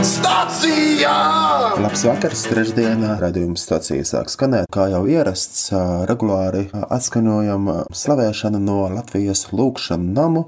Stācijā! 0.00 1.49
Labs 1.80 2.02
vakars, 2.04 2.42
trešdienā 2.44 3.14
raidījuma 3.22 3.56
stācija 3.56 4.04
sāk 4.04 4.28
skanēt. 4.28 4.66
Kā 4.74 4.90
jau 4.92 4.98
ierasts, 5.08 5.70
regulāri 6.10 6.66
atskaņojam 6.76 7.70
slavēšanu 7.96 8.58
no 8.60 8.82
Latvijas 8.92 9.46
lūkšanu 9.56 10.12
namu 10.12 10.42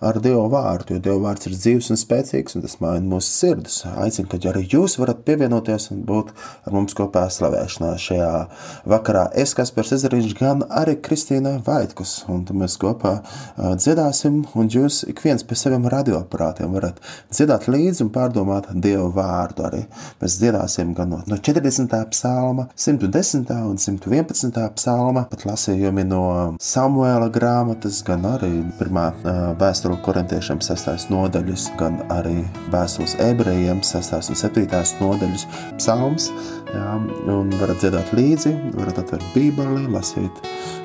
ar 0.00 0.16
Dievu 0.24 0.46
vārdu, 0.48 0.96
jo 0.96 1.02
Dievu 1.04 1.20
vārds 1.26 1.50
ir 1.50 1.58
dzīves 1.58 1.90
un 1.92 2.00
spēcīgs, 2.00 2.56
un 2.56 2.64
tas 2.64 2.78
maina 2.80 3.04
mūsu 3.04 3.28
sirdis. 3.28 3.82
Aicinu, 4.00 4.30
ka 4.32 4.40
arī 4.48 4.62
jūs 4.64 4.96
varat 5.02 5.20
pievienoties 5.26 5.90
un 5.92 6.06
būt 6.08 6.32
ar 6.64 6.76
mums 6.78 6.96
kopā 6.96 7.26
slavēšanā 7.36 7.92
šajā 8.06 8.32
vakarā. 8.88 9.26
Es, 9.44 9.52
Kaspars 9.58 9.92
Ezeriņš, 9.98 10.32
gan 10.40 10.64
arī 10.72 10.96
Kristīna 11.04 11.58
Vaitkus, 11.68 12.22
un 12.32 12.46
mēs 12.62 12.78
kopā 12.80 13.18
dziedāsim, 13.58 14.40
un 14.56 14.72
jūs 14.72 15.02
ik 15.12 15.20
viens 15.26 15.44
pie 15.44 15.60
saviem 15.60 15.84
radioaparātiem 15.92 16.72
varat 16.80 17.04
dziedāt 17.28 17.68
līdzi 17.68 18.06
un 18.06 18.14
pārdomāt 18.16 18.72
Dievu 18.72 19.12
vārdu 19.20 19.68
arī. 19.68 19.84
Mēs 20.24 20.40
dziedāsim 20.40 20.77
gan 20.96 21.12
no, 21.12 21.20
no 21.26 21.36
40. 21.36 21.94
psalma, 22.10 22.68
110. 22.76 23.46
un 23.70 23.78
111. 23.78 24.50
psalma, 24.76 25.24
pat 25.30 25.44
lasījumi 25.48 26.04
no 26.08 26.22
Samuēla 26.62 27.30
grāmatas, 27.34 28.00
gan 28.06 28.26
arī 28.28 28.50
pirmā 28.78 29.08
vēstuli 29.60 29.98
korintiešiem 30.06 30.62
6. 30.64 31.08
nodaļas, 31.12 31.68
gan 31.80 32.00
arī 32.14 32.42
vēstules 32.72 33.16
ebrejiem 33.28 33.82
6. 33.84 34.32
un 34.32 34.40
7. 34.42 34.66
nodaļas 35.02 35.46
psalms. 35.78 36.30
Jā, 36.68 36.98
un 37.32 37.48
varat 37.56 37.80
dziedāt 37.80 38.10
līdzi, 38.12 38.52
varat 38.76 38.98
atvērt 39.00 39.30
bībeli, 39.32 39.86
lasīt 39.94 40.42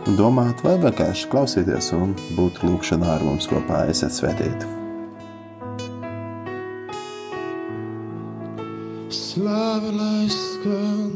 un 0.08 0.16
domāt, 0.20 0.64
vai 0.64 0.78
vienkārši 0.86 1.28
klausīties 1.34 1.92
un 1.98 2.16
būt 2.38 2.64
lūkšanā 2.64 3.18
ar 3.18 3.28
mums 3.28 3.52
kopā. 3.52 3.84
Esiet 3.92 4.16
svētīti! 4.16 4.83
Slava 9.14 9.92
láskan 9.94 11.14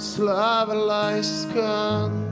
Slava 0.00 0.72
láskan 0.72 2.31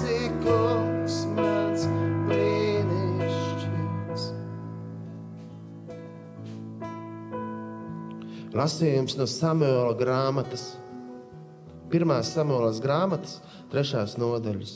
lasījums 8.61 9.15
no 9.17 9.25
Samuela 9.29 9.93
grāmatas, 9.97 10.75
pirmās 11.89 12.29
Samuelas 12.35 12.81
grāmatas, 12.83 13.39
trešās 13.71 14.17
nodaļas. 14.21 14.75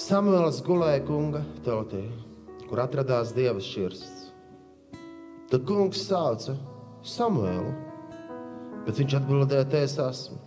Samuēls 0.00 0.62
gulēja 0.64 1.02
kunga 1.04 1.42
tautī, 1.66 2.04
kur 2.70 2.80
atradās 2.80 3.34
dieva 3.36 3.60
šķirsts. 3.60 4.30
Tad 5.50 5.66
kungs 5.68 6.06
sauca 6.06 6.54
Samuēlu, 7.04 7.74
bet 8.86 9.02
viņš 9.02 9.18
atbildēja, 9.20 9.68
te 9.68 9.84
es 9.84 9.98
esmu. 10.00 10.38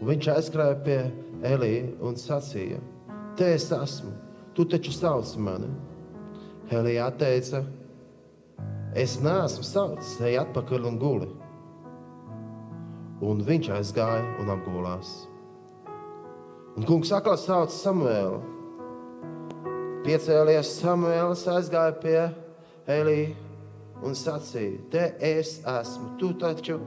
Un 0.00 0.08
viņš 0.10 0.32
aizskrēja 0.34 0.80
pie 0.84 1.00
Elija 1.46 1.86
un 2.04 2.18
sacīja, 2.18 2.80
te 3.38 3.54
es 3.54 3.70
esmu, 3.72 4.12
tu 4.56 4.66
taču 4.68 4.92
sauc 4.92 5.32
mani. 5.40 5.70
Elija 6.74 7.08
atteica, 7.10 7.62
Es 8.90 9.20
neesmu 9.22 9.62
saucis, 9.62 10.16
ej 10.26 10.40
atpakaļ 10.40 10.86
un 10.88 10.96
guli. 10.98 11.28
Un 13.22 13.42
viņš 13.46 13.68
aizgāja 13.76 14.24
un 14.42 14.48
apgulās. 14.50 15.12
Un 16.74 16.86
kungs 16.88 17.12
atkal 17.14 17.36
sauca 17.38 17.70
Samuēlu. 17.70 18.40
Piecēlies 20.02 20.72
Samuēls, 20.80 21.44
aizgāja 21.52 21.94
pie 22.02 22.18
Elija 22.90 23.36
un 24.02 24.16
sacīja: 24.18 24.80
Te 24.90 25.04
es 25.22 25.60
esmu, 25.60 26.16
tu 26.18 26.32
taču 26.40 26.80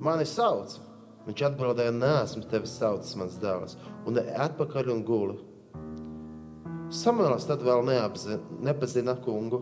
mani 0.00 0.24
sauc. 0.24 0.78
Viņš 1.26 1.42
atbildēja: 1.50 1.92
Nē, 1.92 2.14
esmu 2.22 2.46
tevi 2.48 2.70
saucis, 2.72 3.18
mans 3.20 3.36
dēls, 3.42 3.76
un 4.08 4.16
atpakaļ 4.16 4.94
un 4.96 5.04
guli. 5.04 5.36
Samuēls 6.88 7.44
tad 7.44 7.60
vēl 7.60 7.84
neapzina, 7.84 8.40
nepazina 8.64 9.12
kungu 9.20 9.60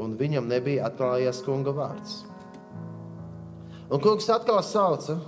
un 0.00 0.16
viņam 0.18 0.48
nebija 0.50 0.88
atklājies 0.88 1.42
kunga 1.46 1.74
vārds. 1.74 2.22
Un 3.92 4.00
kungs 4.02 4.30
atkal 4.32 4.62
sauca 4.64 5.18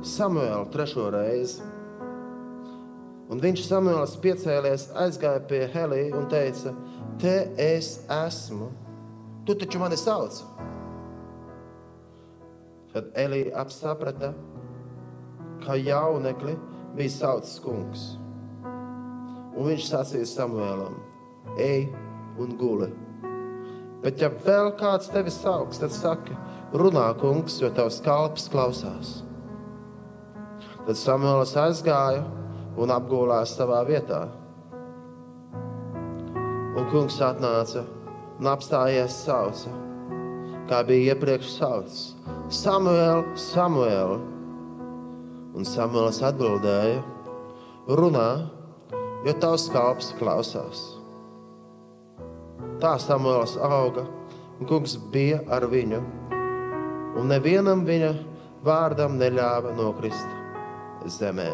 Samuēlu 0.00 0.70
trešo 0.72 1.10
reizi. 1.12 1.60
Un 3.30 3.42
viņš 3.42 3.66
Samuēls 3.66 4.14
piecēlies, 4.22 4.86
aizgāja 4.96 5.42
pie 5.50 5.66
Helijas 5.74 6.16
un 6.16 6.24
teica: 6.32 6.72
Te 7.20 7.34
es 7.60 7.90
esmu, 8.08 8.70
tu 9.44 9.54
taču 9.60 9.82
mani 9.82 9.98
sauc. 10.00 10.40
Tad 12.94 13.12
Elija 13.14 13.60
apsaprata, 13.60 14.32
ka 15.66 15.76
jaunekli 15.76 16.56
bija 16.96 17.16
saucis 17.18 17.60
kungs. 17.62 18.08
Un 19.56 19.70
viņš 19.70 19.86
sacīja 19.90 20.28
Samuēlam: 20.30 20.98
Ej 21.58 21.88
un 22.40 22.56
guli. 22.58 22.90
Bet, 24.00 24.20
ja 24.22 24.30
vēl 24.32 24.72
kāds 24.80 25.10
tevi 25.12 25.32
sauks, 25.32 25.80
tad 25.82 25.92
saki, 25.92 26.36
runā, 26.72 27.10
kungs, 27.20 27.58
jo 27.60 27.68
tavs 27.76 27.98
kalps 28.04 28.48
klausās. 28.52 29.18
Tad 30.86 30.96
Samuēls 30.96 31.52
aizgāja 31.60 32.22
un 32.80 32.92
apgulās 32.94 33.52
savā 33.58 33.82
vietā. 33.88 34.22
Un 36.80 36.86
kungs 36.92 37.18
atnāca 37.20 37.82
un 38.40 38.48
apstājies 38.48 39.18
sauca, 39.26 39.72
kā 40.70 40.80
bija 40.88 41.12
iepriekš 41.12 41.50
saucis: 41.58 42.06
Samuēl, 42.62 43.26
Samuēl! 43.36 44.16
Un 45.58 45.66
Samuēls 45.66 46.22
atbildēja: 46.30 47.02
Runā! 48.00 48.59
Jo 49.24 49.34
tavs 49.36 49.68
kalps 49.72 50.14
klausās. 50.18 50.80
Tā 52.80 52.94
Samuēls 53.00 53.58
auga, 53.60 54.06
un 54.58 54.68
kungs 54.68 54.96
bija 55.12 55.42
ar 55.52 55.66
viņu, 55.68 56.00
un 57.20 57.28
nevienam 57.28 57.84
viņa 57.88 58.14
vārdam 58.64 59.18
neļāva 59.20 59.74
nokrist 59.76 61.04
zemē. 61.18 61.50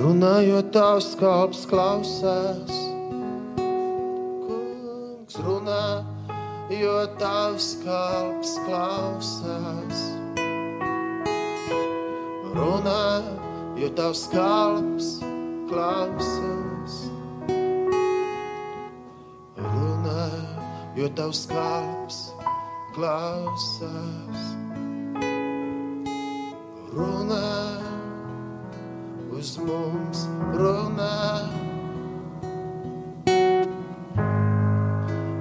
Runājot, 0.00 0.70
tavs 0.72 1.10
kalps 1.20 1.66
klausās, 1.68 2.76
kungs 4.44 5.40
runā, 5.44 5.82
jo 6.72 6.96
tavs 7.20 7.74
kalps 7.84 8.56
klausās 8.68 10.19
runā, 12.60 13.22
jo 13.80 13.88
tavs 13.96 14.26
kalps 14.32 15.08
klausās. 15.70 16.96
Runā, 19.60 20.26
jo 20.98 21.08
tavs 21.16 21.46
kalps 21.50 22.20
klausās. 22.96 24.44
Runā, 26.90 27.56
uz 29.38 29.56
mums 29.64 30.26
runā. 30.58 31.16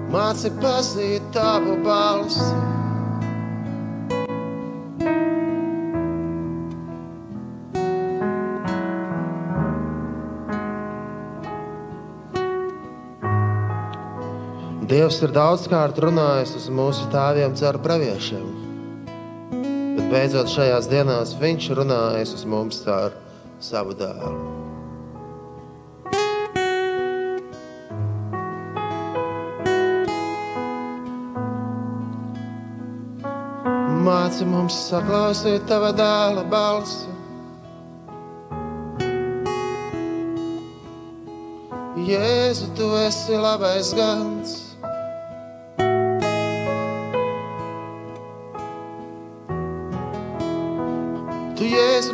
Māci 0.10 0.50
pazīt 0.62 1.26
tavu 1.36 1.78
balsi. 1.86 2.79
Dievs 14.90 15.20
ir 15.22 15.30
daudzkārt 15.30 16.00
runājis 16.02 16.56
uz 16.58 16.64
mūsu 16.74 17.04
tēviem 17.14 17.52
caur 17.60 17.78
praviešiem. 17.84 18.46
Bet 19.54 20.08
beidzot 20.10 20.48
šajās 20.50 20.88
dienās 20.90 21.36
Viņš 21.38 21.68
runājas 21.78 22.32
uz 22.34 22.46
mums 22.50 22.80
caur 22.82 23.14
savu 23.62 23.94
dēlu. 24.00 24.32
Māci 34.08 34.48
mums 34.50 34.80
saklausīt 34.88 35.68
tava 35.70 35.92
dēla 35.94 36.48
balsi. 36.50 37.14
Jēzu, 42.10 42.72
tu 42.74 42.90
esi 43.04 43.38
labais 43.38 43.94
gans. 43.94 44.69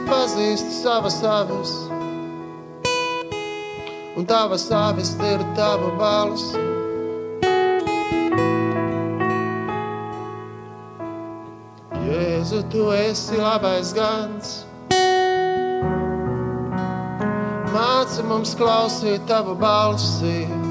Jēzu 0.05 0.09
pazīsti 0.09 0.71
savas 0.83 1.23
avis, 1.23 1.71
un 4.15 4.25
tavas 4.25 4.69
avis 4.71 5.15
ir 5.19 5.41
tava 5.55 5.91
balss. 5.97 6.55
Jēzu, 12.05 12.63
tu 12.69 12.91
esi 12.91 13.37
labais 13.37 13.93
gans. 13.93 14.65
Māci 17.73 18.23
mums 18.23 18.55
klausīt 18.55 19.25
tavu 19.27 19.55
balsi. 19.55 20.64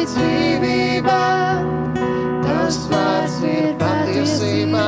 Ir 0.00 0.08
dzīvība, 0.08 1.18
Tavs 2.40 2.78
vārds 2.88 3.36
ir 3.44 3.66
patiesība, 3.80 4.86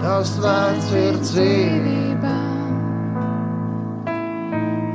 Tavs 0.00 0.34
vārds 0.40 0.90
ir 0.96 1.18
dzīvība. 1.20 2.32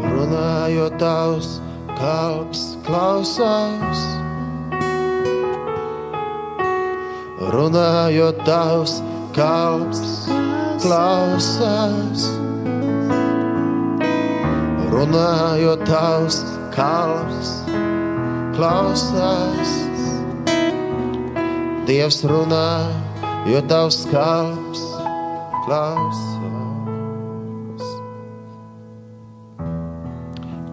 Runājot 0.09 0.97
tavs 1.01 1.51
kalps 1.99 2.63
klausās. 2.87 4.03
Runājot 7.53 8.43
tavs 8.45 8.99
kalps 9.37 10.03
klausās. 10.83 12.27
Runājot 14.93 15.89
tavs 15.89 16.43
kalps 16.75 16.77
klausās. 16.77 17.68
Dievs 21.87 22.17
runā, 22.27 22.91
jo 23.47 23.59
tavs 23.71 24.01
kalps 24.11 24.81
klausās. 25.63 26.17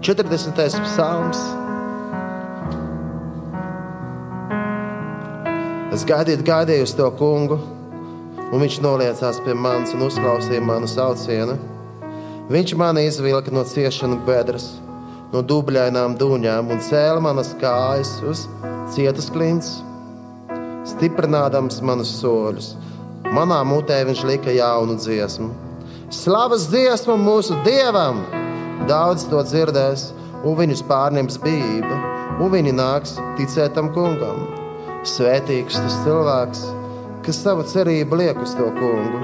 40. 0.03 0.83
psalms. 0.83 1.45
Es 5.95 6.03
gaidīju, 6.11 6.43
gaidīju 6.43 6.89
uz 6.89 6.95
to 6.99 7.07
kungu, 7.21 7.61
un 8.51 8.65
viņš 8.65 8.81
noliecās 8.83 9.39
pie 9.47 9.55
manis 9.55 9.95
un 9.95 10.03
uzklausīja 10.09 10.59
manu 10.59 10.91
saucienu. 10.91 11.55
Viņš 12.51 12.75
mani 12.83 13.07
izvilka 13.07 13.55
no 13.55 13.63
ciešanu 13.63 14.19
bedres, 14.27 14.73
no 15.33 15.43
dubļainām 15.43 16.17
dūņām 16.21 16.73
un 16.73 16.83
cēla 16.83 17.23
manas 17.23 17.53
kājas 17.61 18.17
uz 18.27 18.47
cietas 18.95 19.29
klints, 19.35 19.77
stiprinādams 20.87 21.81
manus 21.83 22.13
soļus. 22.21 22.75
Manā 23.35 23.59
mutē 23.67 23.99
viņš 24.07 24.23
lika 24.29 24.55
jaunu 24.55 24.95
dziesmu. 25.01 25.51
Slavas 26.15 26.69
dziesmu 26.71 27.17
mūsu 27.19 27.57
dievam! 27.67 28.23
Daudz 28.87 29.25
to 29.27 29.41
dzirdēs, 29.43 30.11
un 30.47 30.55
viņus 30.61 30.85
pārņems 30.87 31.41
bība, 31.43 31.99
un 32.39 32.53
viņi 32.53 32.75
nāks 32.77 33.17
ticēt 33.39 33.75
tam 33.75 33.91
kungam. 33.97 34.45
Svētīgs 35.07 35.81
tas 35.81 36.01
cilvēks, 36.05 36.65
kas 37.27 37.43
savu 37.43 37.67
cerību 37.67 38.21
liek 38.23 38.43
uz 38.43 38.55
to 38.59 38.69
kungu, 38.79 39.23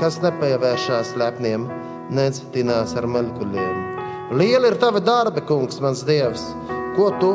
kas 0.00 0.22
nepievēršās 0.24 1.16
lepniem, 1.20 1.68
nedz 2.14 2.44
tinās 2.54 2.96
ar 3.00 3.10
maļkuļiem. 3.10 3.93
Liela 4.34 4.66
ir 4.66 4.74
tava 4.82 4.98
darba, 4.98 5.38
kungs, 5.46 5.76
mans 5.78 6.00
dievs, 6.02 6.42
ko 6.96 7.06
tu 7.22 7.28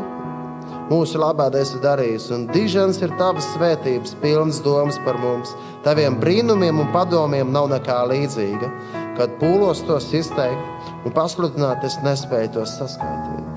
mūsu 0.89 1.15
labā 1.21 1.45
esi 1.55 1.77
darījis, 1.79 2.25
un 2.35 2.41
dižens 2.51 2.99
ir 2.99 3.13
tavas 3.15 3.47
svētības, 3.53 4.17
pilnas 4.19 4.59
domas 4.65 4.97
par 5.05 5.15
mums. 5.21 5.53
Taviem 5.85 6.17
brīnumiem 6.19 6.81
un 6.83 6.91
padomiem 6.91 7.53
nav 7.55 7.69
nekā 7.71 8.01
līdzīga. 8.09 8.67
Kad 9.15 9.37
pūlos 9.39 9.79
tos 9.87 10.09
izteikt 10.11 10.59
un 11.07 11.15
pasludināt, 11.15 11.87
es 11.87 11.95
nespēju 12.03 12.51
tos 12.57 12.75
saskaitīt. 12.81 13.47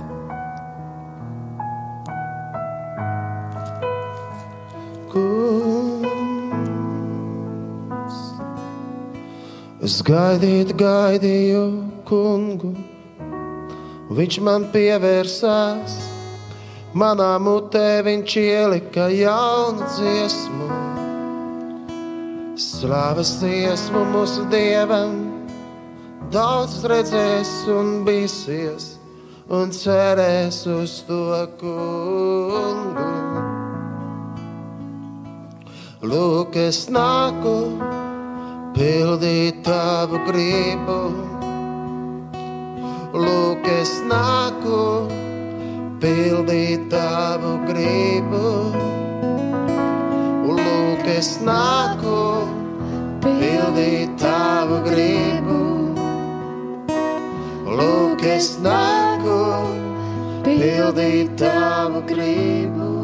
Kungs, 5.11 6.06
es 9.82 9.99
gaidīju, 10.06 10.78
gaidīju 10.87 11.66
kungu, 12.06 12.70
un 12.76 13.01
viņš 14.16 14.38
man 14.45 14.66
pievērsās. 14.73 15.95
Manā 16.92 17.38
mutē 17.40 18.02
viņš 18.04 18.35
ielika 18.37 19.07
jaunu 19.09 19.87
dziesmu, 19.95 20.66
slavas 22.61 23.31
dziesmu 23.40 24.02
mūsu 24.12 24.45
dievam. 24.52 25.14
Daudz 26.33 26.83
redzēs 26.88 27.54
un 27.73 28.02
bīsies, 28.04 28.92
un 29.49 29.73
cerēs 29.73 30.62
uz 30.69 31.00
to 31.09 31.25
kungu. 31.61 33.09
Lūk, 36.04 36.57
es 36.61 36.88
nāku, 36.92 37.57
pildīt 38.76 39.64
tavu 39.64 40.21
gribu 40.28 41.31
lūk, 43.12 43.66
es 43.69 43.92
nāku 44.09 45.09
pildīt 46.02 46.88
tavu 46.92 47.59
gribu. 47.69 48.47
Lūk, 50.49 51.04
es 51.12 51.37
nāku 51.45 52.16
pildīt 53.25 54.16
tavu 54.23 54.81
gribu. 54.88 55.61
Lūk, 57.69 58.25
es 58.33 58.57
nāku 58.64 59.38
pildīt 60.49 61.37
tavu 61.40 62.04
gribu. 62.09 63.01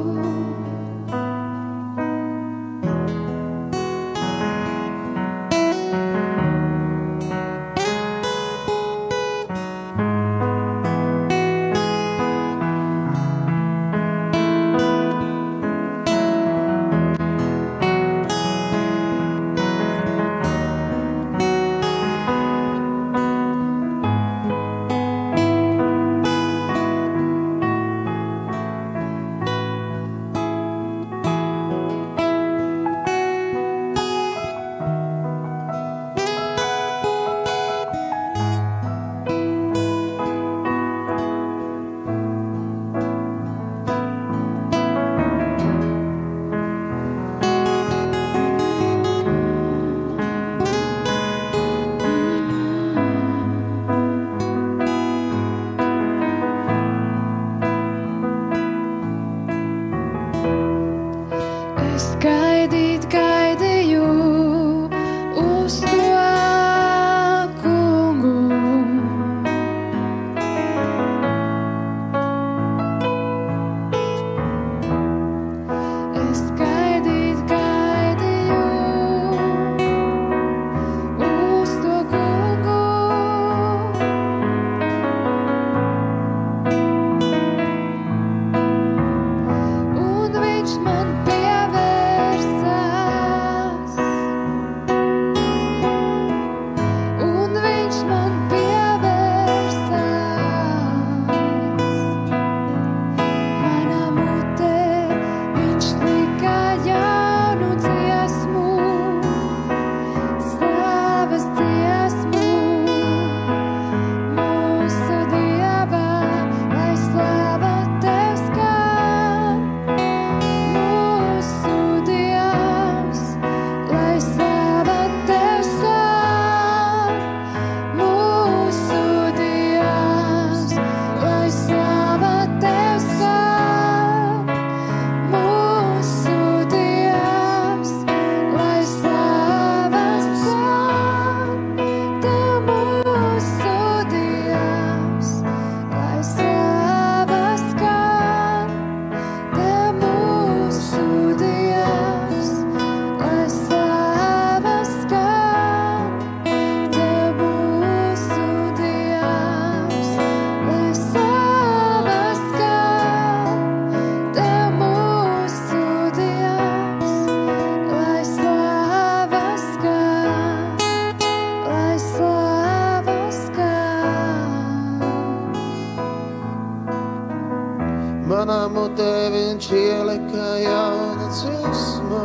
Mutē 178.88 179.28
viņš 179.28 179.66
ielika 179.76 180.44
jaunu 180.64 181.26
dziesmu. 181.28 182.20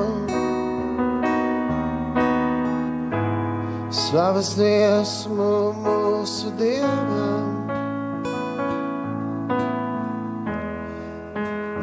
Slavas 3.91 4.53
dziesmu 4.55 5.49
mūsu 5.83 6.53
dievam. 6.55 7.49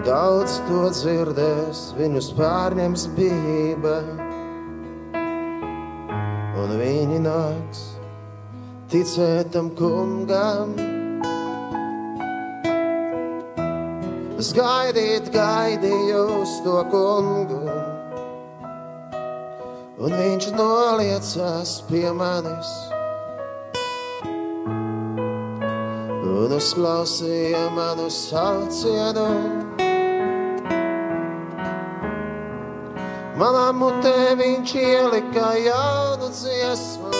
Daudz 0.08 0.56
to 0.64 0.86
dzirdēs, 0.96 1.82
viņus 2.00 2.30
pārņems 2.40 3.04
bība. 3.18 3.98
Un 6.56 6.72
viņi 6.80 7.20
nāks 7.28 7.84
ticēt 8.88 9.52
tam 9.52 9.68
kungam. 9.76 10.99
Es 14.40 14.54
gaidīt, 14.56 15.26
gaidīju 15.34 16.20
uz 16.38 16.52
to 16.64 16.78
kungu, 16.88 17.58
un 20.00 20.14
viņš 20.16 20.46
noliecās 20.54 21.74
pie 21.90 22.06
manis. 22.16 22.70
Un 26.24 26.54
uzklausīja 26.56 27.66
manu 27.76 28.06
saucienu. 28.16 29.26
Manā 33.36 33.66
mutē 33.76 34.16
viņš 34.40 34.74
ielika 34.86 35.52
jaunu 35.66 36.32
dziesmu. 36.40 37.12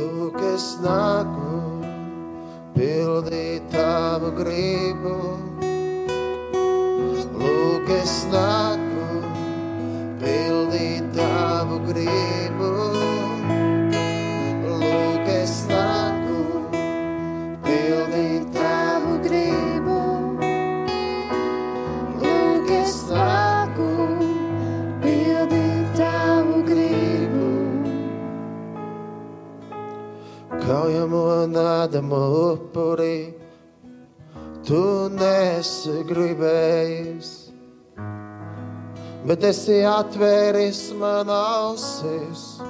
Lūk, 0.00 0.42
es 0.54 0.72
nāku 0.80 1.49
pildīt 3.20 3.64
tavu 3.72 4.30
gribu. 4.32 5.14
Lūk, 7.40 7.90
es 8.00 8.14
nāku 8.32 9.20
pildīt 10.22 11.12
tavu 11.16 11.82
gribu. 11.90 12.39
Kaujamo 31.40 31.56
nādamu 31.56 32.20
upuri, 32.52 33.32
tu 34.66 35.08
nesi 35.08 36.02
gribējis, 36.04 37.30
bet 39.24 39.44
esi 39.48 39.78
atvēris 39.88 40.92
man 41.00 41.32
ausis. 41.32 42.60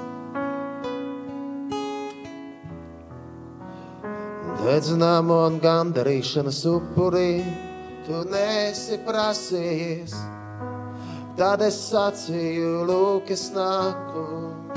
Dedzināmo 4.62 5.42
un 5.48 5.58
gandarīšanas 5.58 6.62
upuri, 6.70 7.42
tu 8.06 8.22
nesi 8.30 9.00
prasījis. 9.02 10.14
Tad 11.34 11.66
es 11.66 11.82
sacīju, 11.90 12.84
lūk, 12.86 13.34
es 13.34 13.50
nāku. 13.50 14.69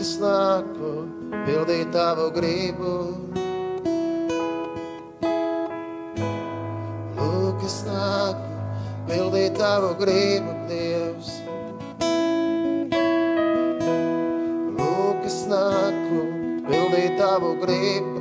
Es 0.00 0.14
nāku, 0.20 0.90
pildīt 1.44 1.90
tavu 1.92 2.30
gribu. 2.32 2.92
Lūk, 7.18 7.66
es 7.68 7.76
nāku, 7.88 8.48
pildīt 9.10 9.58
tavu 9.60 9.92
gribu, 10.00 10.54
Dievs. 10.70 11.34
Lūk, 14.78 15.28
es 15.28 15.42
nāku, 15.52 16.24
pildīt 16.70 17.20
tavu 17.20 17.52
gribu. 17.60 18.19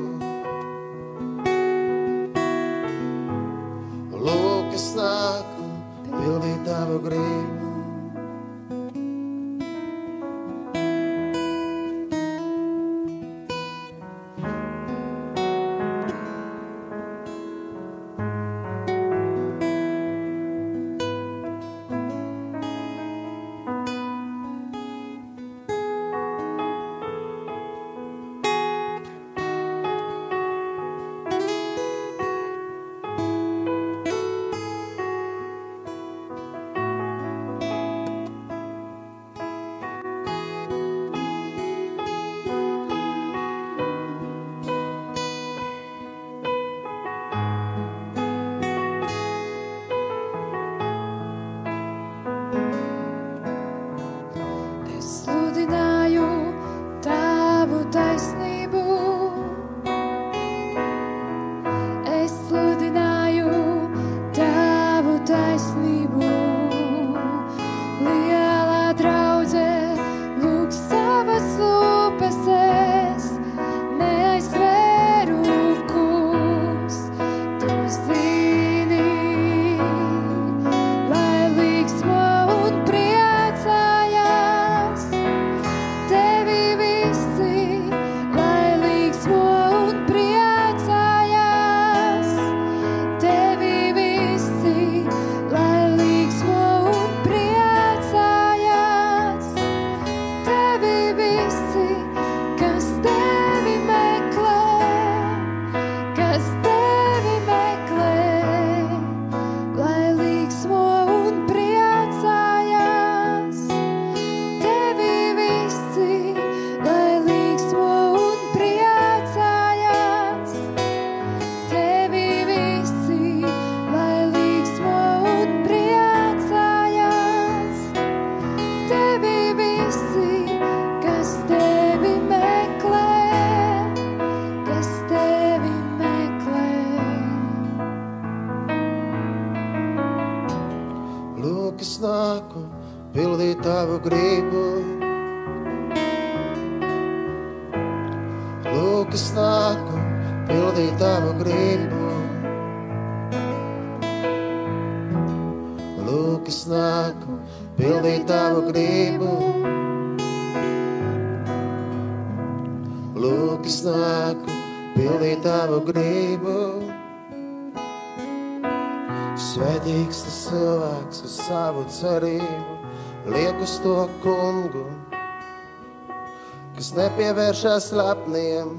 Kas 177.50 177.62
nepievēršas 177.64 177.85
lepniem, 177.98 178.70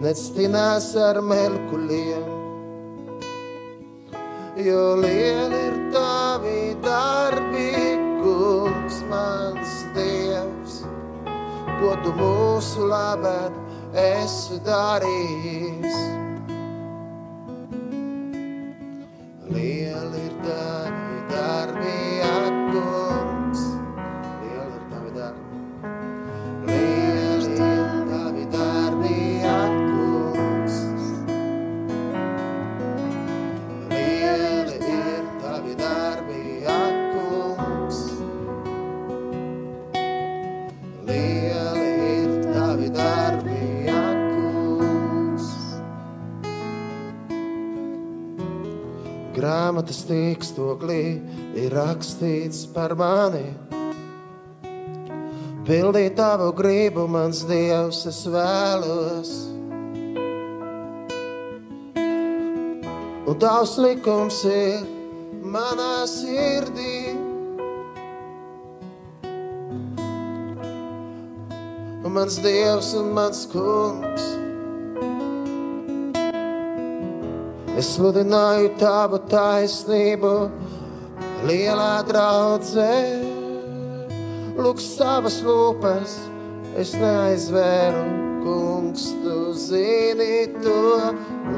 nectinās 0.00 0.94
ar 0.96 1.18
melkuļiem. 1.20 2.28
Jo 4.56 4.96
lieli 4.96 5.58
ir 5.68 5.76
tavi 5.92 6.76
darbi, 6.80 7.74
kungs, 8.22 9.02
mans 9.10 9.84
dievs, 9.92 10.80
ko 11.80 11.92
tu 12.02 12.12
mūsu 12.16 12.88
labad 12.88 13.52
esi 13.92 14.60
darījis. 14.64 16.00
Grāmatas 49.86 50.08
tīkstoklī 50.08 51.02
ir 51.54 51.70
rakstīts 51.70 52.64
par 52.74 52.96
mani. 52.98 53.54
Pildīt 55.62 56.16
tavu 56.18 56.48
gribu, 56.58 57.04
mans 57.06 57.44
dievs, 57.46 58.00
es 58.10 58.26
vēlos. 58.26 59.30
Un 63.30 63.38
tavs 63.38 63.76
likums 63.78 64.40
ir 64.50 64.82
manā 65.54 66.02
sirdī. 66.10 67.14
Un 72.02 72.10
mans 72.10 72.42
dievs 72.42 72.90
un 72.98 73.14
mans 73.14 73.46
kungs. 73.54 74.45
Es 77.76 77.90
sludināju 77.92 78.70
tavu 78.80 79.18
taisnību, 79.28 80.30
lielā 81.44 81.98
draudzē. 82.08 82.94
Lūk, 84.56 84.80
savas 84.80 85.36
lūpas, 85.44 86.14
es 86.80 86.94
neaizvēru, 86.96 88.00
kungs, 88.46 89.10
tu 89.20 89.36
zini 89.60 90.46
to. 90.62 90.80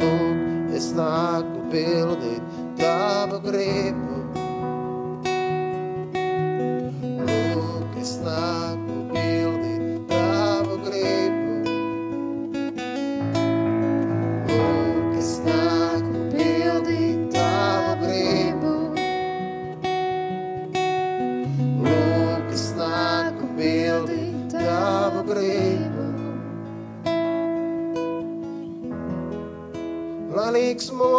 Lūk, 0.02 0.74
es 0.74 0.90
nāku 0.98 1.62
pildīt 1.70 2.60
tavu 2.82 3.38
gribu. 3.46 4.07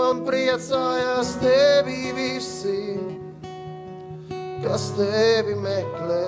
Un 0.10 0.22
priecājās 0.26 1.36
tevi 1.42 2.10
visi, 2.18 2.96
kas 4.64 4.88
tevi 4.98 5.54
meklē. 5.60 6.26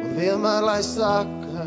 Un 0.00 0.14
vienmēr 0.16 0.64
lai 0.64 0.80
saka, 0.86 1.66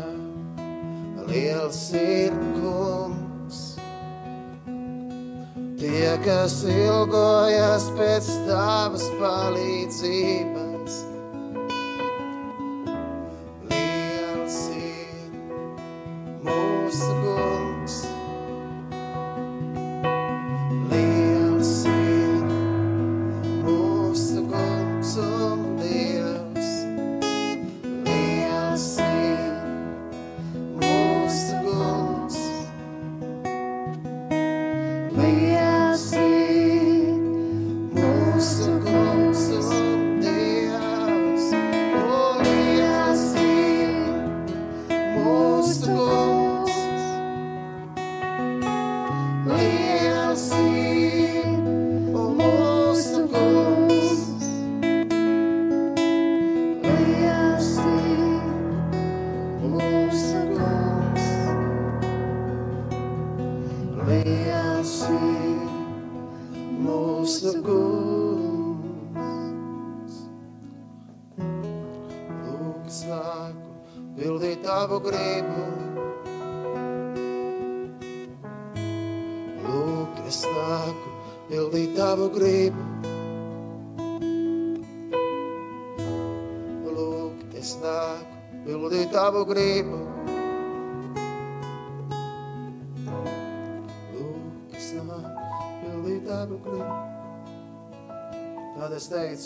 liels 1.28 1.82
ir 1.98 2.34
kungs. 2.56 3.60
Tie, 5.78 6.10
kas 6.24 6.60
ilgojas 6.66 7.86
pēc 7.94 8.32
tavas 8.48 9.06
palīdzības, 9.20 10.67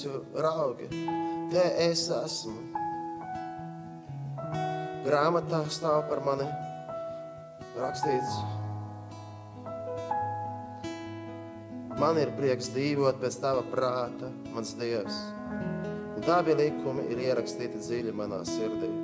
es 0.02 0.08
teicu, 0.08 0.24
raugi, 0.34 0.88
te 1.50 1.62
es 1.90 2.08
esmu. 2.10 2.58
Grāmatā 5.04 5.64
stāv 5.70 6.08
par 6.08 6.22
mani 6.24 6.46
rakstīts. 7.76 8.40
Man 11.98 12.18
ir 12.18 12.32
prieks 12.34 12.70
dzīvot 12.72 13.20
pēc 13.20 13.38
tava 13.42 13.62
prāta, 13.70 14.30
mans 14.54 14.74
Dievs. 14.74 15.18
Un 16.16 16.22
tavi 16.26 16.54
likumi 16.54 17.06
ir 17.10 17.18
ierakstīti 17.28 17.78
dziļi 17.82 18.14
manā 18.14 18.42
sirdī. 18.46 19.01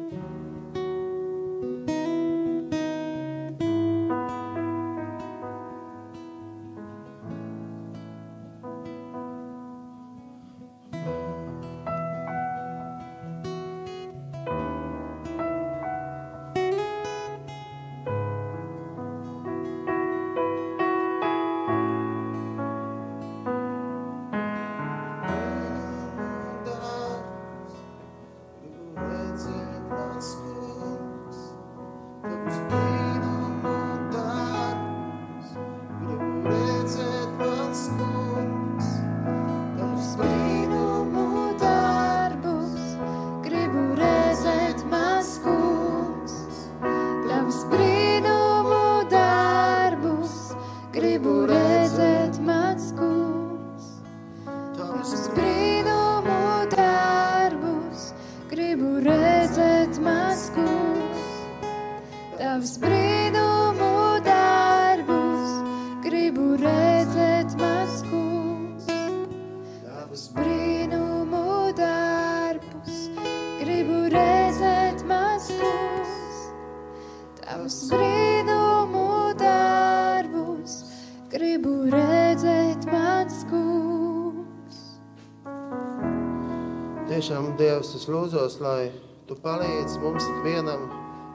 Lūdzos, 88.12 88.59
lai 88.64 88.90
Tu 89.29 89.37
palīdzi 89.44 89.99
mums 90.01 90.25
ikvienam 90.25 90.87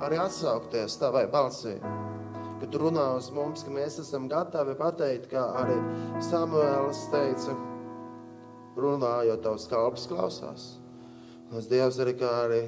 arī 0.01 0.17
atsaukties 0.17 0.95
Tavai 0.97 1.27
balsī. 1.29 1.75
Ka 2.61 2.69
Tu 2.71 2.79
runā 2.81 3.11
uz 3.17 3.27
mums, 3.35 3.61
ka 3.65 3.73
mēs 3.73 3.99
esam 4.01 4.25
gatavi 4.31 4.73
pateikt, 4.79 5.27
kā 5.29 5.43
arī 5.61 5.75
Samuēls 6.25 7.03
teica, 7.13 7.53
runājot 8.79 9.43
Tavs 9.45 9.67
kalps 9.69 10.07
klausās. 10.09 10.65
Es 11.53 11.69
Dievs 11.69 12.01
arī, 12.01 12.15
kā 12.17 12.31
arī 12.47 12.63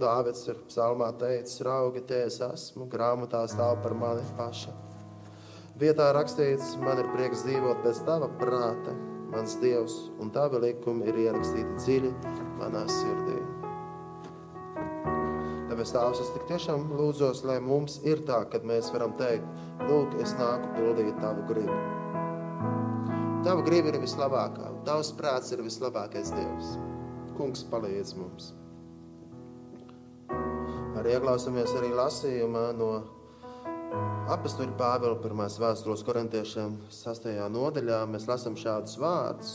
Dāvids 0.00 0.46
ir 0.48 0.62
psalmā 0.70 1.10
teicis, 1.18 1.60
raugi, 1.66 2.04
te 2.06 2.22
es 2.28 2.38
esmu, 2.44 2.86
grāmatā 2.88 3.42
stāv 3.50 3.82
par 3.82 3.92
mani 3.98 4.22
paša. 4.38 4.72
Vietā 5.80 6.12
rakstīts, 6.14 6.76
man 6.80 7.02
ir 7.02 7.10
prieks 7.16 7.42
dzīvot 7.44 7.82
pēc 7.82 8.04
Tava 8.06 8.30
prāta, 8.40 8.94
mans 9.30 9.56
Dievs, 9.62 9.96
un 10.20 10.32
Tavi 10.34 10.60
likumi 10.64 11.08
ir 11.10 11.22
ierakstīti 11.26 11.78
dziļi 11.78 12.12
manā 12.60 12.84
sirdī. 12.90 13.38
Tāpēc 15.70 15.94
Tēvs, 15.94 16.20
es 16.24 16.34
tik 16.34 16.48
tiešām 16.50 16.90
lūdzos, 16.98 17.44
lai 17.46 17.60
mums 17.62 18.00
ir 18.04 18.24
tā, 18.28 18.42
kad 18.52 18.66
mēs 18.66 18.90
varam 18.94 19.14
teikt, 19.20 19.46
lūk, 19.86 20.18
es 20.22 20.34
nāku 20.38 20.74
pildīt 20.76 21.16
Tavu 21.22 21.46
gribu. 21.48 21.80
Tava 23.40 23.62
griba 23.64 23.88
ir 23.88 24.02
vislabākā, 24.02 24.66
Tavs 24.84 25.14
prāts 25.16 25.54
ir 25.54 25.62
vislabākais 25.64 26.34
Dievs. 26.34 26.74
Kungs 27.38 27.62
palīdz 27.70 28.12
mums. 28.18 28.50
Arī 31.00 31.14
ieklausāmies 31.16 31.72
arī 31.78 31.88
lasījumā 31.96 32.66
no 32.76 32.90
apastuļa 34.30 34.76
Pāvila 34.78 35.16
pirmās 35.22 35.58
vēstules 35.60 36.04
korintiešiem 36.06 36.76
sastajā 36.94 37.48
nodaļā. 37.50 38.04
Mēs 38.10 38.28
lasām 38.30 38.56
šādus 38.58 38.96
vārdus. 39.00 39.52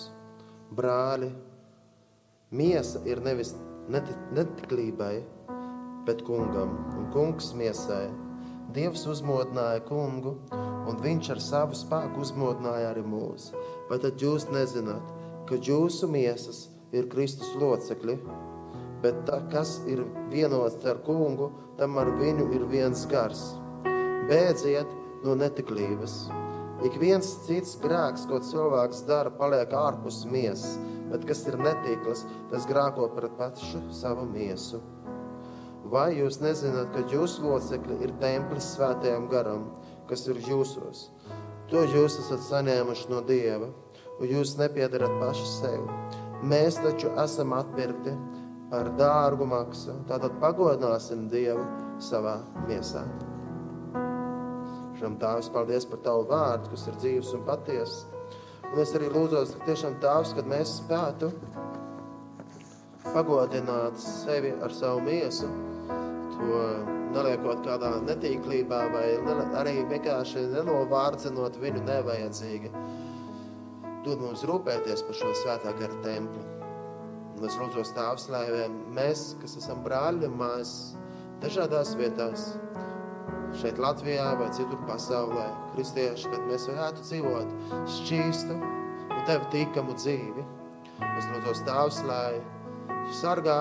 Brāļi, 0.76 1.32
miesa 2.52 3.02
ir 3.08 3.22
nevis 3.24 3.54
neti- 3.92 4.18
netiklībai, 4.36 5.24
bet 6.06 6.24
kungam, 6.28 6.76
un 6.98 7.10
kungs 7.14 7.54
miesai. 7.54 8.10
Dievs 8.76 9.06
uzmodināja 9.08 9.86
kungu, 9.88 10.36
un 10.52 10.98
viņš 11.02 11.30
ar 11.32 11.40
savu 11.40 11.78
spēku 11.78 12.20
uzmodināja 12.26 12.92
arī 12.94 13.06
mūs. 13.06 13.54
Vai 13.90 14.00
tad 14.00 14.20
jūs 14.20 14.50
nezināt, 14.52 15.06
ka 15.48 15.56
jūsu 15.56 16.10
miesas 16.10 16.68
ir 16.92 17.08
Kristus 17.08 17.56
locekļi? 17.56 18.20
Bet 19.02 19.26
tā, 19.28 19.40
kas 19.52 19.80
ir 19.88 20.04
vienots 20.32 20.86
ar 20.86 20.98
kungu, 21.06 21.52
tam 21.78 21.98
ar 21.98 22.10
viņu 22.20 22.54
ir 22.56 22.66
viens 22.66 23.06
gars. 23.06 23.65
Bēdziet 24.26 24.90
no 25.22 25.36
netiklības. 25.38 26.14
Ik 26.86 26.96
viens 26.98 27.28
cits 27.46 27.76
grēks, 27.78 28.24
ko 28.26 28.40
cilvēks 28.42 29.04
dara, 29.06 29.30
paliek 29.30 29.70
ārpus 29.78 30.24
miesas, 30.26 30.80
bet 31.12 31.28
kas 31.30 31.44
ir 31.46 31.60
netīkls, 31.62 32.24
tas 32.50 32.66
grēko 32.66 33.12
pret 33.14 33.36
pašu 33.38 33.84
savu 33.94 34.26
miesu. 34.26 34.80
Vai 35.94 36.16
jūs 36.18 36.40
nezināt, 36.42 36.90
ka 36.96 37.04
jūsu 37.14 37.46
locekļi 37.46 38.00
ir 38.08 38.16
templis 38.24 38.72
svētajam 38.74 39.28
garam, 39.30 39.68
kas 40.10 40.26
ir 40.26 40.42
jūsos? 40.48 41.12
To 41.70 41.86
jūs 41.86 42.18
esat 42.24 42.42
saņēmuši 42.48 43.14
no 43.14 43.22
Dieva, 43.30 43.70
un 44.18 44.34
jūs 44.34 44.56
nepiedarat 44.58 45.22
paši 45.22 45.46
sev. 45.52 45.86
Mēs 46.42 46.82
taču 46.82 47.14
esam 47.22 47.54
atpirkti 47.58 48.18
par 48.74 48.90
dārgu 48.98 49.46
maksu, 49.54 50.02
tātad 50.10 50.42
pagodināsim 50.42 51.30
Dievu 51.30 51.70
savā 52.02 52.40
miesā. 52.66 53.06
Šam 55.06 55.20
Tēvs, 55.22 55.52
paldies 55.54 55.86
par 55.86 56.00
Tavu 56.02 56.24
vārdu, 56.32 56.72
kas 56.72 56.88
ir 56.90 56.96
dzīves 56.98 57.28
un 57.38 57.44
patiesa. 57.46 58.08
Un 58.72 58.80
es 58.82 58.94
arī 58.98 59.12
lūdzos, 59.14 59.52
ka 59.54 59.68
tiešām 59.68 60.00
Tēvs, 60.02 60.32
kad 60.34 60.48
mēs 60.50 60.72
spētu 60.80 61.28
pagodināt 63.12 64.00
sevi 64.02 64.56
ar 64.66 64.74
savu 64.74 65.04
miesu, 65.06 65.46
to 66.32 66.64
neliekot 67.14 67.62
kādā 67.68 67.92
netīklībā 68.08 68.80
vai 68.96 69.06
arī 69.62 69.76
vienkārši 69.92 70.48
nenovārdzinot 70.56 71.62
viņu 71.62 71.86
nevajadzīgi. 71.86 72.74
Dod 74.10 74.26
mums 74.26 74.42
rūpēties 74.50 75.06
par 75.06 75.20
šo 75.22 75.30
svētā 75.44 75.76
gara 75.84 76.02
templi. 76.02 76.48
Un 77.36 77.46
es 77.46 77.62
lūdzos 77.62 77.94
Tēvs, 77.94 78.26
lai 78.34 78.48
mēs, 78.98 79.36
kas 79.44 79.54
esam 79.62 79.86
brāļi 79.86 80.32
un 80.32 80.42
mājas 80.42 80.74
dažādās 81.46 81.94
vietās, 82.02 82.56
šeit 83.62 83.80
Latvijā 83.82 84.28
vai 84.40 84.50
citur 84.56 84.82
pasaulē, 84.88 85.46
kristieši, 85.74 86.30
kad 86.34 86.46
mēs 86.50 86.68
varētu 86.72 87.06
dzīvot 87.08 87.56
šķīstu 87.98 88.60
un 88.60 89.24
tev 89.30 89.48
tikamu 89.54 89.96
dzīvi. 89.98 90.46
Es 91.16 91.28
lūdzos 91.32 91.64
Tēvs, 91.68 92.02
lai 92.08 92.40
sargā 93.20 93.60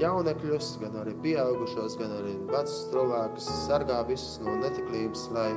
jaunekļus, 0.00 0.74
gan 0.82 1.00
arī 1.02 1.14
pieaugušos, 1.24 1.96
gan 2.00 2.12
arī 2.18 2.36
vecus 2.50 2.84
cilvēkus, 2.92 3.48
sargā 3.64 4.02
visus 4.08 4.38
no 4.44 4.58
netiklības, 4.60 5.26
lai 5.36 5.48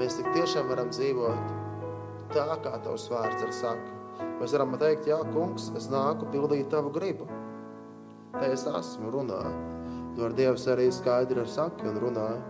mēs 0.00 0.18
tik 0.18 0.30
tiešām 0.34 0.68
varam 0.72 0.90
dzīvot 0.94 1.56
tā, 2.34 2.46
kā 2.64 2.74
tavs 2.84 3.08
vārds 3.12 3.46
ir 3.46 3.54
saka. 3.54 3.96
Mēs 4.38 4.54
varam 4.54 4.76
teikt, 4.78 5.08
jā, 5.10 5.18
kungs, 5.32 5.70
es 5.78 5.88
nāku 5.92 6.28
pildīt 6.32 6.70
tavu 6.74 6.92
gribu. 6.94 7.26
Te 8.38 8.52
es 8.52 8.66
esmu 8.68 9.10
runāju. 9.14 9.77
To 10.18 10.26
ar 10.26 10.32
Dievs 10.34 10.64
arī 10.66 10.88
skaidri 10.90 11.38
ar 11.38 11.46
saki 11.46 11.86
un 11.86 11.98
runāju. 12.02 12.40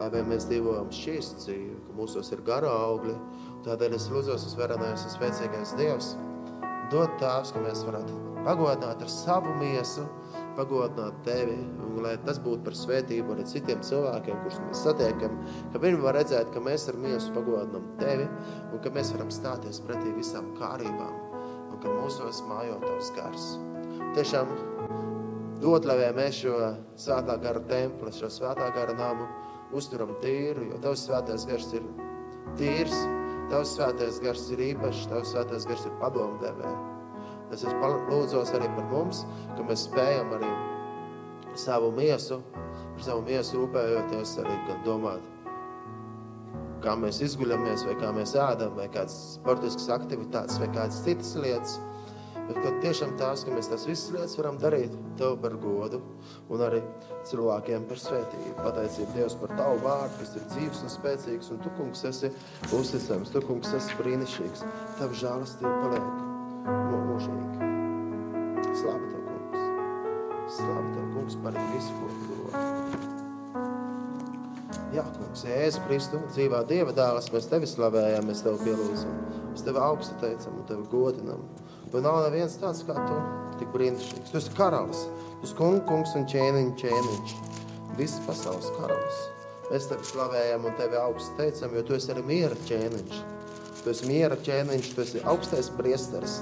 Lai 0.00 0.22
mēs 0.26 0.48
dzīvojam 0.50 0.88
šķīstu 0.90 1.36
dzīvi, 1.38 1.76
ka 1.84 1.92
mūsos 1.94 2.32
ir 2.34 2.42
gara 2.48 2.72
augļi. 2.88 3.14
Tādēļ 3.62 3.94
es 3.94 4.08
lūdzos 4.10 4.48
uz 4.48 4.56
varenais 4.58 5.04
un 5.06 5.12
spēcīgais 5.14 5.76
Dievs. 5.78 6.08
Dod 6.90 7.14
tās, 7.22 7.54
ka 7.54 7.62
mēs 7.62 7.84
varētu 7.86 8.18
pagodināt 8.42 9.06
ar 9.06 9.12
savu 9.12 9.54
miesu, 9.60 10.02
pagodināt 10.58 11.22
tevi, 11.28 11.56
un 11.86 12.02
lai 12.02 12.16
tas 12.26 12.42
būtu 12.42 12.66
par 12.66 12.74
svētību 12.74 13.36
arī 13.36 13.46
citiem 13.54 13.86
cilvēkiem, 13.86 14.42
kurus 14.42 14.60
mēs 14.66 14.82
satiekam, 14.88 15.38
ka 15.70 15.82
viņi 15.86 16.02
var 16.02 16.18
redzēt, 16.18 16.50
ka 16.50 16.62
mēs 16.62 16.88
ar 16.90 16.98
miesu 17.06 17.30
pagodinām 17.38 17.86
tevi, 18.02 18.26
un 18.72 18.82
ka 18.82 18.90
mēs 18.98 19.14
varam 19.14 19.30
stāties 19.34 19.78
pretī 19.86 20.10
visām 20.18 20.56
kārībām, 20.58 21.18
un 21.70 21.78
ka 21.82 21.98
mūsos 22.00 22.42
mājo 22.50 22.80
tavs 22.82 23.14
gars. 23.14 23.52
Tiešām 24.18 24.50
dod, 25.62 25.86
lai 25.88 26.10
mēs 26.16 26.42
šo 26.42 26.56
svētā 27.00 27.36
gara 27.42 27.62
templi, 27.70 28.12
šo 28.14 28.30
svētā 28.32 28.70
gara 28.76 28.96
namu 28.96 29.28
uzturam 29.76 30.14
tīru, 30.22 30.70
jo 30.70 30.80
tavs 30.82 31.06
svētais 31.08 31.46
gars 31.48 31.72
ir 31.76 31.86
tīrs, 32.58 32.96
tavs 33.50 33.76
svētais 33.76 34.20
gars 34.22 34.46
ir 34.54 34.62
īpašs, 34.72 35.08
tavs 35.10 35.32
svētais 35.34 35.66
gars 35.68 35.86
ir 35.88 35.96
padomdevēja. 36.02 36.76
Es 37.54 37.62
lūdzos 37.62 38.50
arī 38.58 38.68
par 38.74 38.88
mums, 38.90 39.22
ka 39.54 39.66
mēs 39.66 39.86
spējam 39.86 40.32
arī 40.34 40.50
savu 41.56 41.92
miesu, 41.94 42.40
par 42.52 43.04
savu 43.06 43.22
miesu 43.26 43.60
rūpējoties 43.60 44.36
arī 44.42 44.56
gan 44.66 44.82
domāt, 44.86 45.32
kā 46.84 46.96
mēs 46.98 47.20
izguļamies, 47.24 47.86
vai 47.88 47.94
kā 48.00 48.10
mēs 48.14 48.34
ēdam, 48.38 48.74
vai 48.78 48.88
kādas 48.92 49.16
sportiskas 49.36 49.88
aktivitātes, 49.94 50.58
vai 50.62 50.68
kādas 50.74 51.00
citas 51.06 51.32
lietas. 51.38 51.78
Bet 52.46 52.58
ka 52.62 52.70
tiešām 52.82 53.16
tās, 53.18 53.42
ka 53.42 53.50
mēs 53.54 53.68
tās 53.72 53.86
visas 53.88 54.12
lietas 54.14 54.36
varam 54.38 54.58
darīt 54.62 54.92
Tev 55.18 55.38
par 55.42 55.56
godu 55.58 55.98
un 56.52 56.62
arī 56.62 56.82
cilvēkiem 57.26 57.86
par 57.90 57.98
svētību. 57.98 58.52
Pateicību 58.60 59.16
Dievs 59.16 59.34
par 59.40 59.54
Tavu 59.58 59.80
vārdu, 59.82 60.20
kas 60.20 60.36
ir 60.36 60.44
dzīves 60.52 60.84
un 60.86 60.92
spēcīgs, 60.92 61.50
un 61.54 61.62
Tu, 61.64 61.72
kungs, 61.78 62.04
esi 62.10 62.30
uzticams, 62.76 63.32
Tu, 63.34 63.42
kungs, 63.48 63.72
esi 63.80 63.98
brīnišķīgs. 63.98 64.64
Tavu 65.00 65.18
žālastību 65.22 65.74
paliek 65.82 66.06
mūžīgi. 66.92 67.72
Slāva 68.76 69.06
Tev, 69.10 69.20
kungs. 69.26 69.60
Slāva 70.60 70.88
Tev, 70.92 71.06
kungs, 71.16 71.38
par 71.42 71.60
visu, 71.72 71.92
ko 71.98 72.06
Tu 72.12 72.22
dod. 72.30 73.06
Jā, 74.94 75.02
kungs, 75.16 75.42
Jēzu 75.48 75.82
Kristu, 75.88 76.22
dzīvā 76.30 76.62
Dieva 76.70 76.94
dēls, 76.96 77.32
mēs 77.34 77.50
Tevi 77.50 77.66
slavējam, 77.68 78.30
mēs 78.30 78.44
Tevi 78.46 78.68
pielūdzam. 78.68 79.16
Mēs 79.50 79.64
Tevi 79.66 79.80
augstu 79.82 80.14
teicam 80.22 80.60
un 80.60 80.68
Tevi 80.68 80.84
godinam. 80.92 81.42
Tu 81.96 82.02
nav 82.04 82.18
neviens 82.26 82.58
tāds 82.60 82.82
kā 82.84 82.92
Tu, 82.92 83.18
tik 83.56 83.70
brīnišķīgs. 83.72 84.28
Tu 84.28 84.36
esi 84.36 84.50
karalis, 84.52 85.06
tu 85.40 85.46
esi 85.46 85.54
kungs, 85.56 85.78
kungs 85.88 86.10
un 86.18 86.26
ķēniņ, 86.28 86.66
ķēniņš. 86.82 87.32
Visas 87.96 88.20
pasaules 88.26 88.66
karalis. 88.74 89.20
Mēs 89.70 89.86
Tevi 89.88 90.04
slavējam 90.04 90.66
un 90.68 90.76
Tevi 90.76 90.98
augstu 91.00 91.38
teicam, 91.38 91.72
jo 91.72 91.84
Tu 91.88 91.94
esi 91.96 92.12
arī 92.12 92.24
miera 92.28 92.58
ķēniņš. 92.68 93.22
Tu 93.78 93.94
esi 93.94 94.10
miera 94.10 94.36
ķēniņš, 94.36 94.90
Tu 94.92 95.04
esi 95.06 95.24
augstais 95.32 95.72
priesteris. 95.78 96.36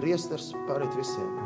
Priesteris 0.00 0.48
parit 0.70 0.96
visiem. 0.96 1.36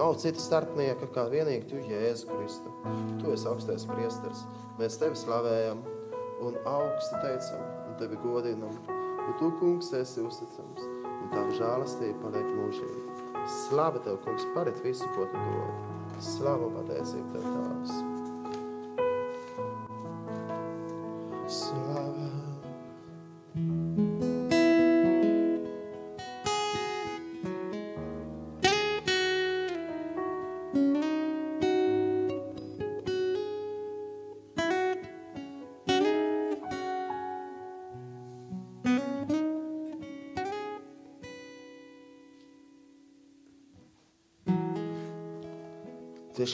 Nav 0.00 0.16
cita 0.24 0.40
starpnieka 0.40 1.12
kā 1.12 1.28
vienīgi 1.36 1.68
Tu, 1.68 1.84
Jēzu 1.92 2.32
Kristu. 2.32 2.72
Tu 3.20 3.36
esi 3.36 3.50
augstais 3.52 3.84
priesteris. 3.92 4.46
Mēs 4.80 4.96
Tevi 5.04 5.20
slavējam 5.20 5.84
un 6.48 6.56
augstu 6.64 7.20
teicam 7.28 7.70
un 7.90 8.00
Tevi 8.00 8.24
godinam. 8.24 8.84
Un 8.88 9.32
Tu, 9.36 9.52
kungs, 9.60 9.92
esi 10.00 10.24
uzticams 10.24 10.93
un 11.24 11.32
Tava 11.34 11.58
žālastība 11.58 12.26
paliek 12.26 12.50
mūžīgi. 12.58 13.20
Slava 13.64 14.00
Tev, 14.04 14.20
kungs, 14.24 14.48
parit 14.56 14.80
visu, 14.84 15.08
ko 15.16 15.28
Tu 15.32 15.46
dod. 15.50 15.94
Slava 16.24 16.72
pateicību 16.78 17.32
Tev, 17.34 17.48
Tēvs. 17.48 18.13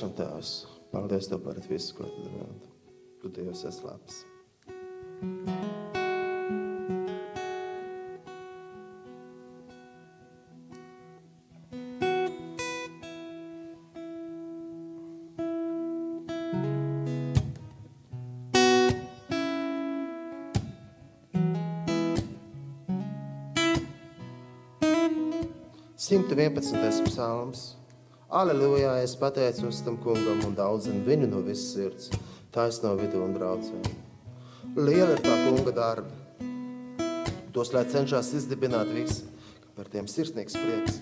Tiešām 0.01 0.15
Tēvs, 0.17 0.51
paldies 0.95 1.27
Tev 1.29 1.43
par 1.45 1.59
visu, 1.69 1.93
ko 1.93 2.07
Tu 2.09 2.23
dod. 2.25 2.63
Tu 3.21 3.29
Dievs 3.37 3.67
esi 3.69 3.85
labs. 3.85 4.23
Simta 26.01 26.41
vienpadsmitais 26.41 27.05
psalms. 27.05 27.80
Aleluja, 28.31 28.93
es 29.03 29.17
pateicos 29.19 29.81
tam 29.83 29.97
kungam 29.99 30.39
un 30.47 30.53
daudzinu 30.55 31.01
viņu 31.03 31.27
no 31.33 31.41
visas 31.43 31.73
sirds, 31.75 32.13
taisno 32.55 32.93
vidu 32.95 33.25
un 33.25 33.33
braucēju. 33.35 33.95
Liela 34.79 35.17
ir 35.17 35.23
tā 35.25 35.35
kunga 35.49 35.73
darba. 35.75 36.47
Tos, 37.51 37.73
lai 37.75 37.83
cenšas 37.91 38.31
izdibināt 38.39 38.93
visi, 38.95 39.27
ka 39.65 39.75
par 39.75 39.91
tiem 39.91 40.07
sirsnīgs 40.07 40.55
prieks. 40.55 41.01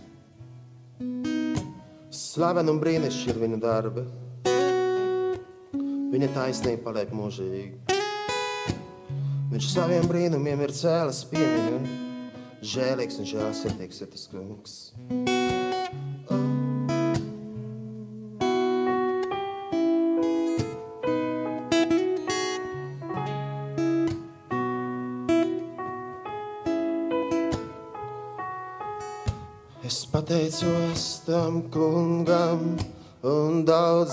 Slaven 2.09 2.73
un 2.73 2.81
brīnišķi 2.81 3.29
ir 3.35 3.45
viņa 3.45 3.61
darbi. 3.61 4.07
Viņa 6.15 6.31
taisnība 6.33 6.87
paliek 6.89 7.13
mūžīgi. 7.13 7.99
Viņš 9.53 9.69
saviem 9.75 10.09
brīnumiem 10.09 10.65
ir 10.65 10.73
cēlis 10.81 11.27
piemiņu. 11.29 11.99
Žēlīgs 12.73 13.21
un 13.21 13.29
žēlsirdīgs 13.37 14.01
ir 14.01 14.17
tas 14.17 14.31
kungs. 14.33 14.81
Lord, 33.99 34.11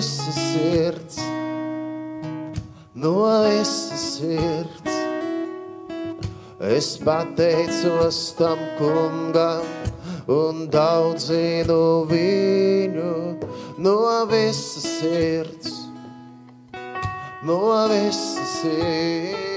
esi 0.00 0.32
sirds, 0.32 1.16
no 2.94 3.12
esi 3.44 3.98
sirds. 3.98 4.94
Es 6.76 6.88
pateicos 7.04 8.20
tam 8.38 8.62
kungam 8.78 9.66
un 10.28 10.64
daudzinu 10.72 11.82
viņu 12.08 13.12
no 13.84 13.98
visas 14.32 14.88
sirds, 14.96 15.76
no 17.44 17.60
visas 17.92 18.58
sirds. 18.62 19.49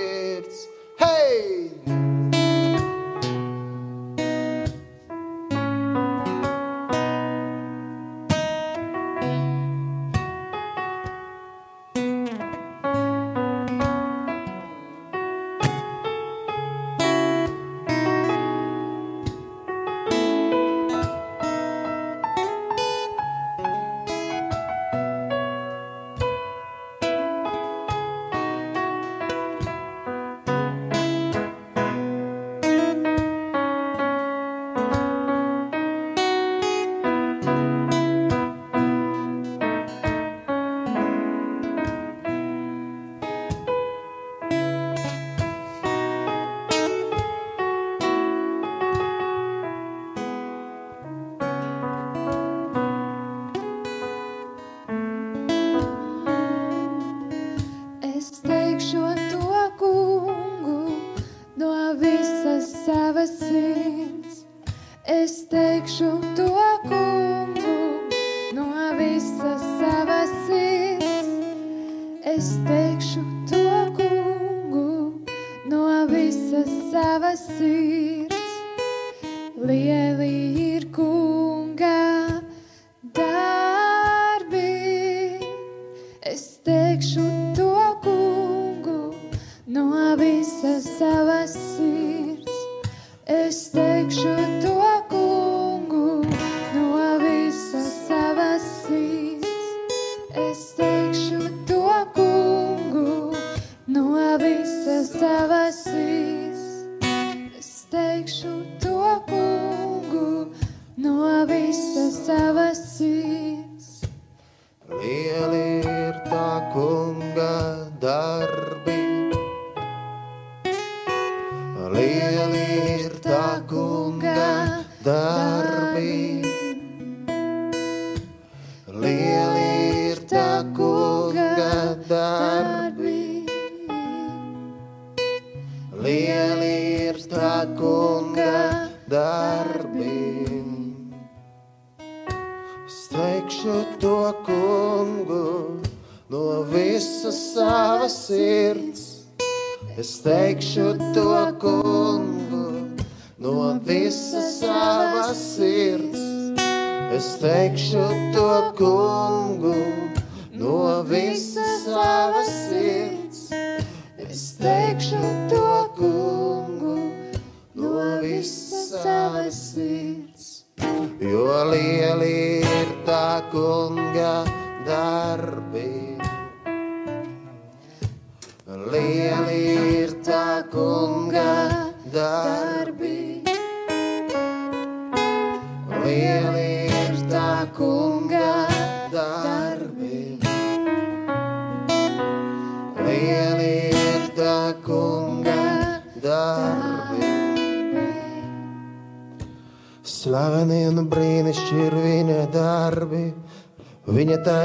stay. 93.51 93.92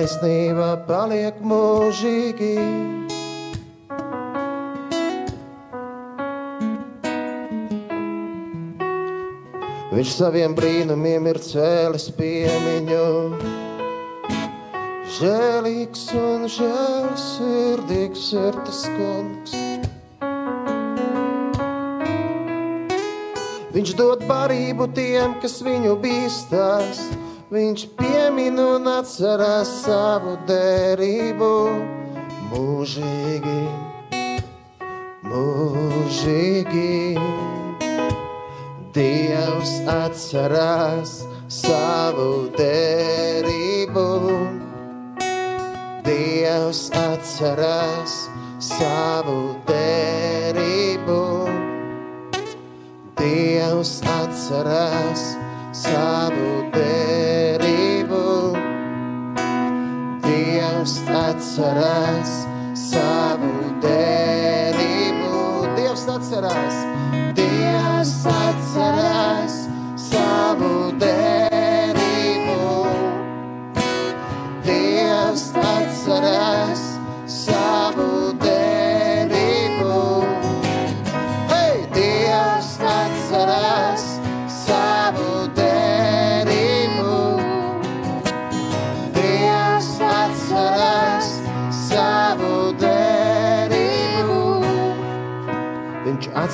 taisnība 0.08 0.86
paliek 0.88 1.36
mūžīgi. 1.44 2.54
Viņš 9.92 10.12
saviem 10.14 10.54
brīnumiem 10.56 11.28
ir 11.28 11.40
cēlis 11.42 12.08
piemiņu. 12.16 13.04
Žēlīgs 15.18 16.08
un 16.16 16.48
žēlsirdīgs 16.56 18.32
ir 18.38 18.58
tas 18.64 18.82
kungs. 18.96 19.56
Viņš 23.76 23.96
dod 23.98 24.24
barību 24.24 24.88
tiem, 24.96 25.36
kas 25.42 25.60
viņu 25.60 25.98
bīstās. 26.00 27.27
Viņš 27.48 27.82
piemin 27.96 28.58
un 28.60 28.84
atcerās 28.92 29.70
savu 29.80 30.34
derību 30.44 31.46
mūžīgi, 32.50 33.60
mūžīgi. 35.24 36.90
Dievs 38.92 39.72
atcerās 39.94 41.14
savu 41.48 42.28
derību. 42.58 44.04
Dievs 46.04 46.84
atcerās 47.00 48.20
savu 48.60 49.40
derību. 49.72 51.20
Dievs 53.24 53.96
atcerās 54.20 55.27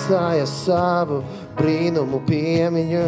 atstāja 0.05 0.45
savu 0.45 1.23
brīnumu 1.57 2.19
piemiņu. 2.29 3.05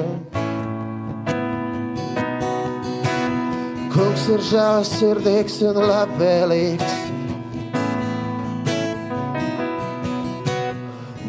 Kungs 3.93 4.25
ir 4.33 4.45
žēlsirdīgs 4.49 5.59
un 5.69 5.81
labvēlīgs. 5.91 6.95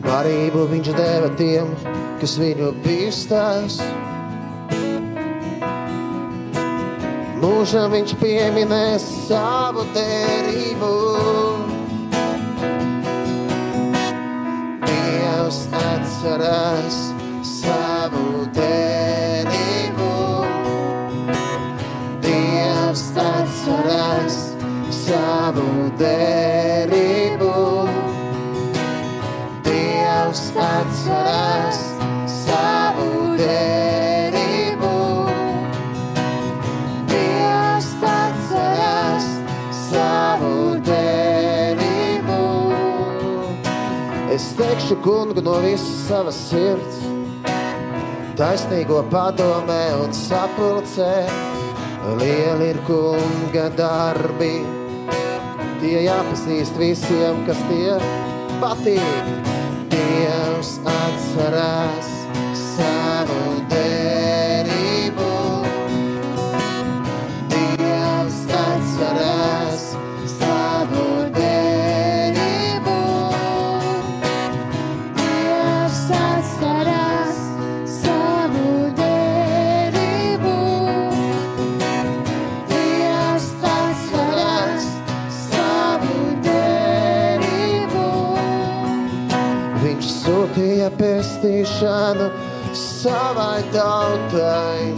Barību 0.08 0.64
viņš 0.72 0.92
deva 0.96 1.34
tiem, 1.36 1.74
kas 2.22 2.38
viņu 2.40 2.72
bīstās. 2.86 3.82
Mūžam 7.44 7.92
viņš 7.92 8.16
pieminēs 8.24 9.12
savu 9.28 9.84
derību. 9.98 11.37
Atcerās 16.28 17.14
savu 17.44 18.48
derību. 18.56 20.10
Dievs 22.22 23.06
atcerās 23.16 24.36
savu 24.92 25.88
derību. 26.00 27.54
Dievs 29.64 30.44
atcerās 30.68 31.67
Teikšu 44.88 45.04
kungu 45.04 45.42
no 45.44 45.54
visas 45.60 45.96
savas 46.08 46.38
sirds, 46.48 47.00
taisnīgo 48.40 49.02
padomē 49.12 49.82
un 50.00 50.14
sapulcē. 50.16 51.28
Lieli 52.22 52.70
ir 52.72 52.80
kunga 52.88 53.66
darbi, 53.76 54.64
tie 55.82 56.06
jāpazīst 56.06 56.80
visiem, 56.80 57.44
kas 57.44 57.60
tie 57.68 58.00
patīk. 58.64 59.28
Dievs 59.92 60.78
atcerās 60.88 61.87
pestīšanu 91.78 92.32
savai 92.74 93.62
tautai. 93.72 94.94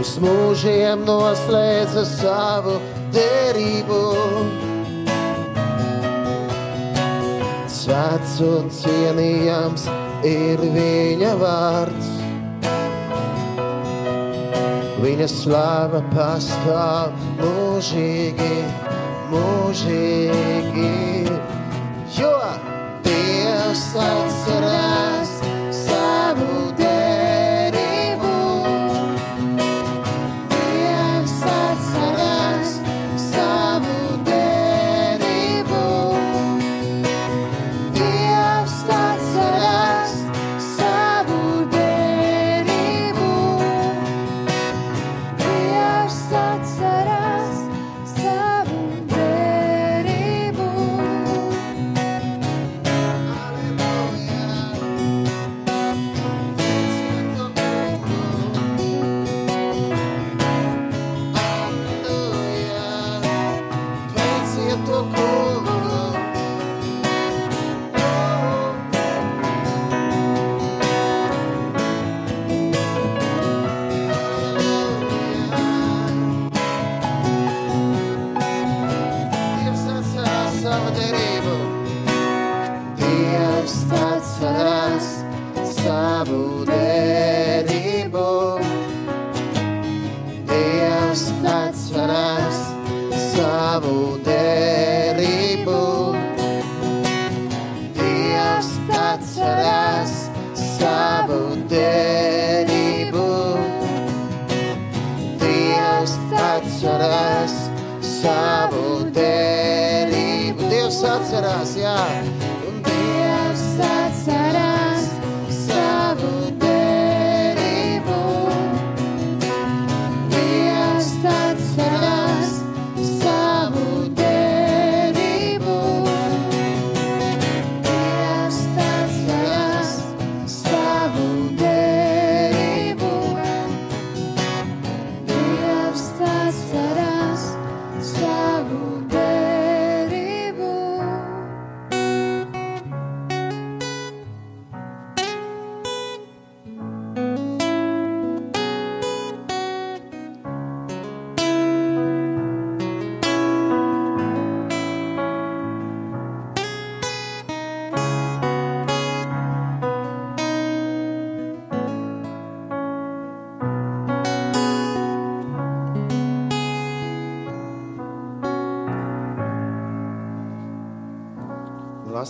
Uz 0.00 0.16
mūžiem 0.18 1.04
noslēdza 1.06 2.04
savu 2.06 2.78
derību. 3.14 4.02
Svēts 7.68 8.40
un 8.46 8.70
cienījams 8.70 9.86
ir 10.24 10.58
viņa 10.74 11.34
vārds. 11.38 12.10
Viņa 15.02 15.26
slava 15.26 16.02
pastāv 16.14 17.10
mūžīgi, 17.40 18.54
mūžīgi. 19.32 20.92
Jo 23.92 24.00
Dievs 24.00 24.36
atcerās 24.48 25.11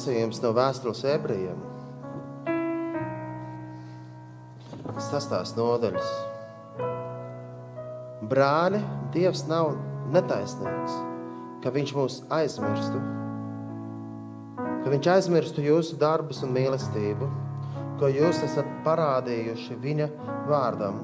lasījums 0.02 0.40
no 0.42 0.50
vēstules 0.50 1.04
ebrejiem. 1.06 1.58
Sastās 4.98 5.52
nodaļas. 5.54 6.08
Brāļi, 8.26 8.80
Dievs 9.14 9.44
nav 9.46 9.76
netaisnīgs, 10.14 10.98
ka 11.62 11.70
Viņš 11.70 11.94
mūs 11.94 12.18
aizmirstu, 12.34 12.98
ka 14.56 14.90
Viņš 14.90 15.08
aizmirstu 15.14 15.62
jūsu 15.62 15.98
darbus 16.02 16.42
un 16.42 16.54
mīlestību, 16.56 17.30
ko 18.02 18.10
jūs 18.10 18.42
esat 18.42 18.66
parādījuši 18.82 19.78
Viņa 19.86 20.10
vārdam, 20.50 21.02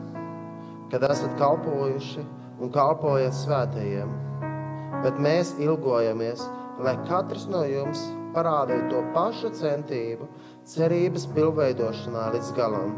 kad 0.90 1.06
esat 1.06 1.38
kalpojuši 1.38 2.26
un 2.58 2.74
kalpojat 2.74 3.34
svētajiem. 3.46 4.14
Bet 5.04 5.22
mēs 5.22 5.54
ilgojamies, 5.62 6.48
lai 6.82 6.98
katrs 7.06 7.46
no 7.46 7.62
jums 7.68 8.08
parādītu 8.38 8.88
to 8.92 9.02
pašu 9.16 9.50
centību, 9.58 10.30
cerības 10.68 11.26
pilnveidošanā 11.34 12.28
līdz 12.36 12.54
galam, 12.56 12.94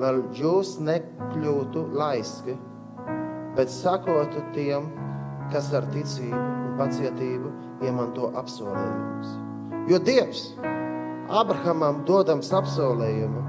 lai 0.00 0.14
jūs 0.38 0.78
nekļūtu 0.80 1.84
laiski, 2.00 2.56
bet 3.58 3.72
sakotu 3.72 4.42
tiem, 4.54 4.88
kas 5.52 5.72
ar 5.76 5.86
ticību 5.92 6.40
un 6.40 6.76
pacietību 6.78 7.52
iemanto 7.84 8.30
apsolījumus. 8.40 9.32
Jo 9.90 9.98
Dievs 10.06 10.44
Abrahamam 11.30 12.04
dodams 12.06 12.50
apsolījumu, 12.54 13.42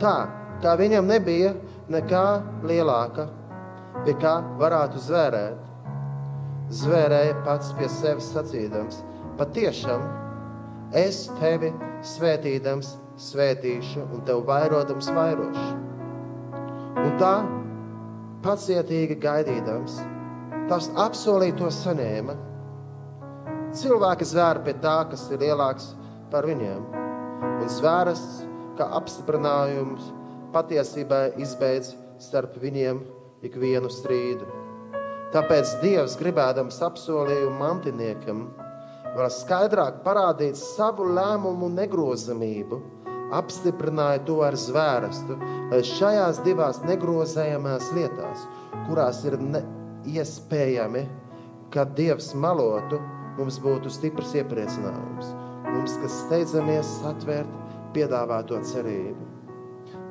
tā 0.00 0.16
kā 0.62 0.74
viņam 0.80 1.08
nebija 1.08 1.52
nekā 1.92 2.24
lielāka, 2.68 3.28
pie 4.06 4.16
kā 4.20 4.38
varētu 4.60 5.00
zvērēt, 5.06 5.60
zvērēja 6.82 7.38
pats 7.46 7.72
pie 7.78 7.88
sevis 7.92 8.32
sacīdams: 8.32 9.02
Patiešām 9.38 10.21
es 10.96 11.24
tevi 11.40 11.72
svētīdams, 12.04 12.94
svētīšu, 13.20 14.04
un 14.12 14.22
tev 14.26 14.44
vairodams 14.48 15.08
vairošu. 15.14 15.68
Un 17.02 17.16
tā 17.20 17.34
pacietīgi 18.44 19.18
gaidīdams, 19.22 19.98
tas 20.70 20.90
apsolīto 20.98 21.70
saņēma. 21.72 22.36
Cilvēki 23.72 24.28
zvēra 24.28 24.64
pie 24.64 24.74
tā, 24.82 24.96
kas 25.10 25.24
ir 25.32 25.40
lielāks 25.40 25.92
par 26.32 26.48
viņiem, 26.48 26.82
un 27.62 27.70
zvēras, 27.72 28.22
kā 28.76 28.88
apstiprinājums 28.98 30.10
patiesībai 30.52 31.32
izbeidz 31.40 31.94
starp 32.20 32.58
viņiem 32.60 33.00
ikvienu 33.46 33.90
strīdu. 33.92 34.48
Tāpēc 35.32 35.78
Dievs, 35.80 36.18
gribēdams 36.20 36.82
apsolījumu 36.84 37.56
mantiniekam, 37.56 38.44
vēl 39.16 39.30
skaidrāk 39.32 40.00
parādīt 40.06 40.58
savu 40.58 41.06
lēmumu 41.12 41.68
negrozamību, 41.74 42.80
apstiprināja 43.32 44.22
to 44.28 44.40
ar 44.44 44.56
zvērstu, 44.58 45.38
lai 45.72 45.80
šajās 45.88 46.42
divās 46.46 46.82
negrozējamās 46.84 47.90
lietās, 47.96 48.46
kurās 48.86 49.22
ir 49.28 49.38
iespējami, 50.08 51.06
ka 51.72 51.86
Dievs 51.96 52.32
malotu, 52.36 53.00
mums 53.38 53.58
būtu 53.62 53.92
stiprs 53.92 54.34
iepriecinājums. 54.36 55.32
Mums, 55.72 55.96
kas 56.02 56.18
steidzamies 56.26 56.88
atvērt 57.08 57.52
piedāvāto 57.96 58.58
cerību. 58.68 59.28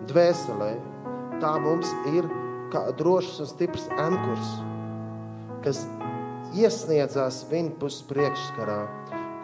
Dvēselē 0.10 0.72
tā 1.42 1.52
mums 1.62 1.92
ir 2.10 2.26
kā 2.74 2.88
drošs 2.98 3.42
un 3.44 3.50
stiprs 3.52 3.86
ankurs, 4.02 4.56
kas 5.66 5.84
iesniedzās 6.58 7.46
viņa 7.52 7.76
puses 7.80 8.04
priekšskarā, 8.10 8.82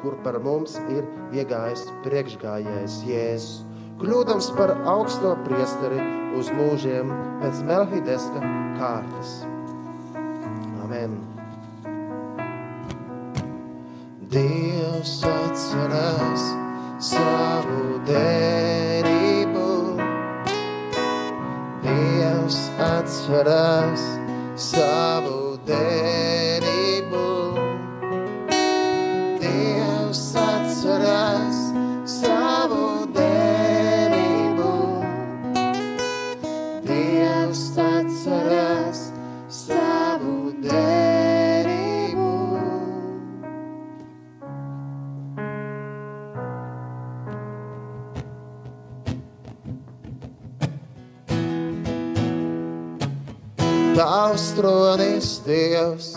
kur 0.01 0.17
par 0.25 0.39
mums 0.43 0.75
ir 0.91 1.05
iegājis 1.35 1.87
priekšgājējs 2.05 2.99
Jēzus, 3.07 3.63
kļūdams 4.01 4.51
par 4.57 4.75
augsto 4.89 5.33
priesteri 5.47 6.01
uz 6.37 6.51
mūžiem 6.53 7.13
pēc 7.41 7.63
Melhideska 7.67 8.43
kārtas. 8.77 9.39
Amen. 10.83 11.17
Dievs 14.31 15.21
atcerās 15.31 16.49
savu 17.09 18.01
derību. 18.07 19.67
Dievs 21.85 22.59
atcerās 22.91 24.03
savu 24.67 25.55
derību. 25.67 26.86
Tavs 53.97 54.51
tronis, 54.53 55.27
Dievs, 55.41 56.11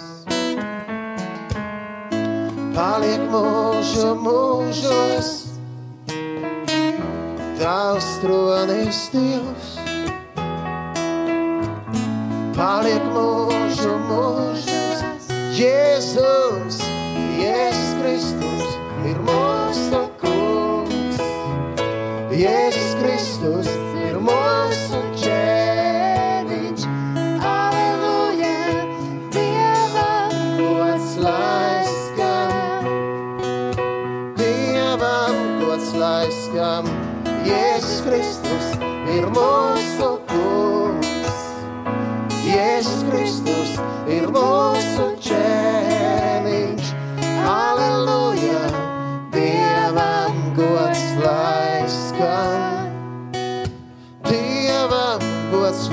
paliek 2.76 3.22
mūžu 3.32 4.10
mūžos. 4.20 5.30
Tavs 7.56 8.10
tronis, 8.20 9.00
Dievs, 9.14 9.79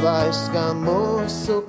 Dievam 0.08 0.86
gods 0.86 1.67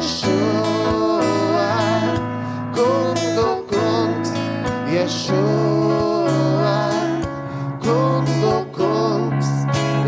Ješua, 0.00 1.72
kungu 2.72 3.50
kungs, 3.68 4.30
Ješua, 4.88 6.78
kungu 7.84 8.54
kungs, 8.72 9.50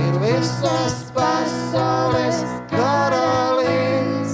ir 0.01 0.17
visas 0.25 1.13
pasaules 1.13 2.41
karalis. 2.73 4.33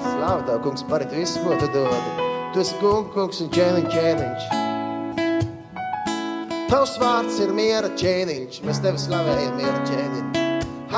Slāva 0.00 0.40
tev, 0.48 0.64
kungs, 0.64 0.80
par 0.88 1.04
visu, 1.12 1.36
ko 1.44 1.52
tu 1.60 1.68
dod. 1.76 2.04
Tu 2.56 2.64
esi 2.64 2.74
kungu, 2.80 3.12
kungs 3.12 3.44
un 3.44 3.52
ķēniņš, 3.52 3.92
ķēniņš. 3.92 4.42
Tavs 6.72 6.96
vārds 6.96 7.44
ir 7.44 7.52
miera 7.52 7.92
ķēniņš. 7.92 8.64
Mēs 8.64 8.80
tevi 8.80 8.96
slavējam, 9.04 9.60
miera 9.60 9.80
ķēniņš. 9.84 10.31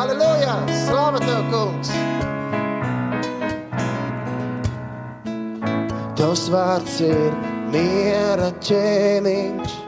Halleluja! 0.04 0.54
Slāva 0.84 1.20
tev, 1.22 1.46
kungs! 1.48 1.88
Tavs 6.18 6.42
vārds 6.52 6.98
ir 7.06 7.32
miera 7.72 8.50
ķēniņš. 8.66 9.78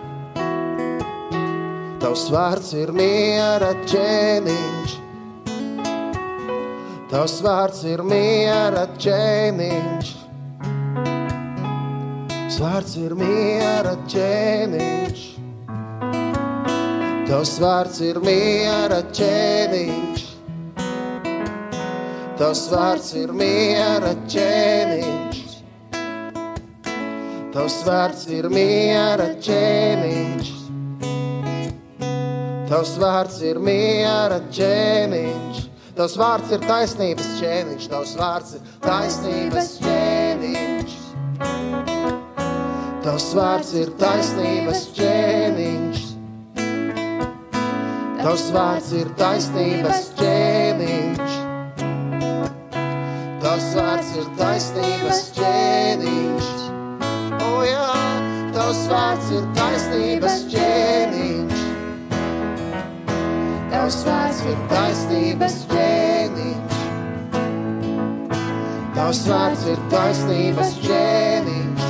Tavs 2.00 2.24
vārds 2.32 2.72
ir 2.80 2.94
miera 2.96 3.74
ķēniņš. 3.92 4.96
Tavs 7.12 7.38
vārds 7.44 7.84
ir 7.92 8.06
miera 8.08 8.88
ķēniņš. 8.96 10.16
Tavs 12.32 12.60
vārds 12.64 13.00
ir 13.04 13.18
miera 13.20 13.98
ķēniņš. 14.08 15.25
Tavs 17.26 17.56
vārds 17.58 17.96
ir 18.06 18.20
miera 18.22 19.00
ķēniņš. 19.10 20.20
Tavs 22.38 22.60
vārds 22.70 23.08
ir 23.18 23.32
miera 23.34 24.12
ķēniņš. 24.30 25.40
Tavs 27.56 27.78
vārds 27.88 28.28
ir 28.30 28.46
miera 28.52 29.26
ķēniņš. 29.42 30.52
Tavs 32.70 32.94
vārds 33.02 33.40
ir 33.50 33.58
miera 33.58 34.38
ķēniņš. 34.54 35.64
Tavs 35.98 36.14
vārds 36.22 36.54
ir 36.54 36.62
taisnības 36.70 37.32
ķēniņš. 37.40 37.88
Tavs 37.96 38.14
vārds 38.20 38.54
ir 38.54 38.70
taisnības 38.86 39.72
ķēniņš. 39.82 40.96
Tavs 43.02 43.28
vārds 43.40 43.74
ir 43.82 43.92
taisnības 43.98 44.86
ķēniņš. 45.00 45.85
Tavs 48.26 48.48
vārds 48.50 48.88
ir 48.98 49.10
taisnības 49.14 50.06
ķēniņš. 50.18 51.34
Tavs 53.44 53.66
vārds 53.76 54.08
ir 54.18 54.24
taisnības 54.40 55.20
ķēniņš. 55.36 56.48
O 57.46 57.52
jā, 57.62 57.92
tavs 58.56 58.80
vārds 58.90 59.30
ir 59.36 59.46
taisnības 59.60 60.40
ķēniņš. 60.56 61.62
Tavs 63.76 64.00
vārds 64.08 64.42
ir 64.50 64.58
taisnības 64.74 65.60
ķēniņš. 65.70 66.82
Tavs 68.98 69.22
vārds 69.30 69.64
ir 69.70 69.86
taisnības 69.94 70.74
ķēniņš. 70.88 71.88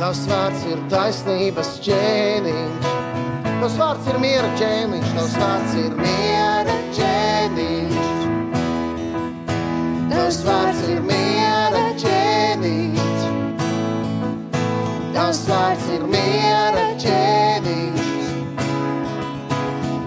Tavs 0.00 0.26
vārds 0.32 0.66
ir 0.72 0.84
taisnības 0.96 1.76
ķēniņš. 1.90 2.93
Tavs 3.60 3.76
vārds 3.80 4.08
ir 4.10 4.18
miera 4.20 4.48
ķēniņš. 4.58 5.10
Tavs 5.14 5.34
vārds 5.40 5.76
ir 5.80 5.94
miera 5.98 6.74
ķēniņš. 6.96 8.10
Tavs 10.10 10.38
vārds 10.46 10.82
ir 10.90 11.00
miera 11.08 11.84
ķēniņš. 12.02 13.24
Tavs 15.14 15.42
vārds 15.48 15.86
ir 15.94 16.04
miera 16.10 16.84
ķēniņš. 17.04 18.10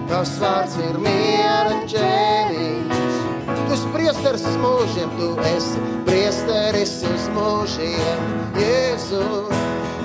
Tavs 0.08 0.34
vārds 0.42 0.76
ir 0.84 0.96
miera 1.06 1.80
ķēniņš. 1.94 3.18
Tu 3.48 3.74
esi 3.76 3.88
priesteris 3.94 4.44
uz 4.48 4.56
mūžiem, 4.62 5.08
tu 5.18 5.28
esi 5.54 5.78
priesteris 6.06 6.94
uz 7.08 7.28
mūžiem, 7.36 8.28
Jēzu. 8.58 9.24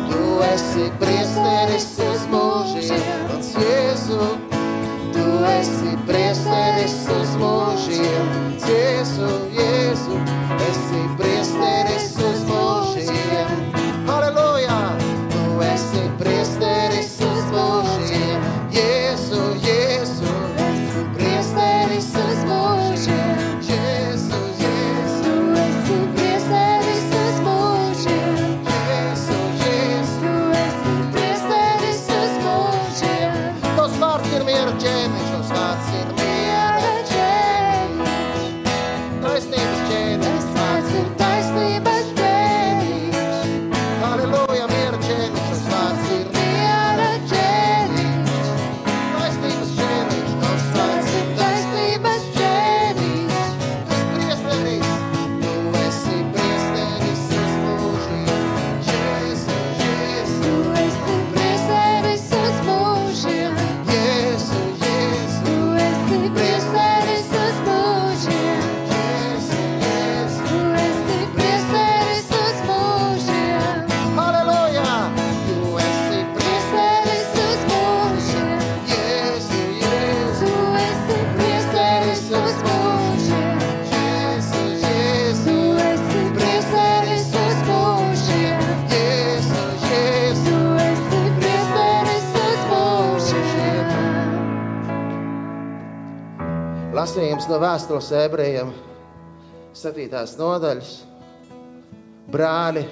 Tu 0.10 0.24
esi 0.46 0.86
priesteris 1.00 1.88
uz 1.98 2.04
mūžiem, 2.04 2.12
mans 2.34 3.52
Jēzu. 3.58 4.20
Tu 5.14 5.26
esi 5.50 5.94
priesteris 6.08 6.96
uz 7.14 7.36
mūžiem, 7.42 8.32
Jēzu, 8.64 9.30
Jēzu. 9.58 10.18
Esi 10.70 11.04
priesteris 11.20 12.10
uz 12.30 12.42
mūžiem. 12.50 13.54
Halleluja! 14.10 14.80
Tu 15.34 15.46
esi 15.68 16.08
priesteris 16.20 16.93
Lasījums 97.34 97.50
no 97.50 97.58
vēstules 97.58 98.08
ebrejiem, 98.14 98.68
7. 99.74 100.20
nodaļas. 100.38 100.90
Brāļi, 102.30 102.84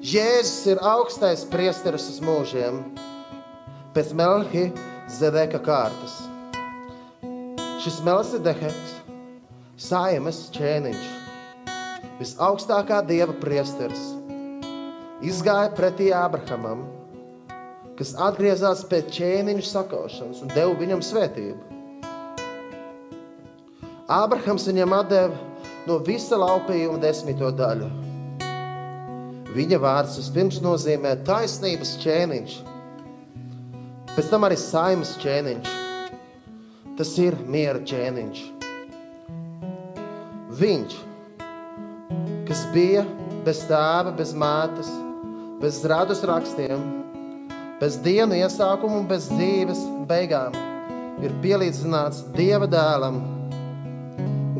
Jēzus 0.00 0.70
ir 0.72 0.80
augstais 0.80 1.42
priesteris 1.52 2.06
uz 2.08 2.22
mūžiem, 2.24 2.78
pēc 3.92 4.14
Melki 4.16 4.62
Zedeka 5.12 5.60
kārtas. 5.60 6.14
Šis 7.84 8.00
Melsideheks, 8.06 8.96
saimes 9.76 10.40
ķēniņš, 10.56 11.04
visaugstākā 12.22 13.02
dieva 13.04 13.36
priesteris, 13.44 14.06
izgāja 15.20 15.68
pretī 15.76 16.08
Abrahamam, 16.16 16.88
kas 18.00 18.16
atgriezās 18.16 18.88
pēc 18.88 19.12
ķēniņa 19.20 19.68
sakaušanas 19.74 20.40
un 20.48 20.56
deva 20.56 20.72
viņam 20.80 21.04
svētību. 21.04 21.73
Ābrahams 24.04 24.66
viņam 24.68 24.92
deva 25.08 25.36
no 25.88 25.94
visa 26.04 26.36
laupījuma 26.36 26.98
desmito 27.00 27.48
daļu. 27.56 27.86
Viņa 29.54 29.78
vārds 29.80 30.18
vispirms 30.18 30.58
nozīmē 30.60 31.14
taisnības 31.24 31.94
ķēniņš, 32.02 32.56
pēc 34.12 34.28
tam 34.28 34.44
arī 34.44 34.58
saimas 34.60 35.14
ķēniņš. 35.22 35.70
Tas 36.98 37.12
ir 37.18 37.36
miera 37.48 37.80
ķēniņš. 37.80 38.42
Viņš, 40.60 40.96
kas 42.50 42.60
bija 42.74 43.06
bez 43.46 43.62
tēva, 43.70 44.12
bez 44.18 44.34
mātes, 44.36 44.90
bez 45.62 45.80
radus 45.88 46.20
rakstiem, 46.28 46.84
bez 47.80 47.96
dienu 48.04 48.36
iesākuma 48.36 49.00
un 49.00 49.08
bez 49.08 49.30
dzīves 49.32 49.80
beigām, 50.10 50.52
ir 51.24 51.32
pielīdzināts 51.40 52.26
Dieva 52.36 52.68
dēlam 52.68 53.22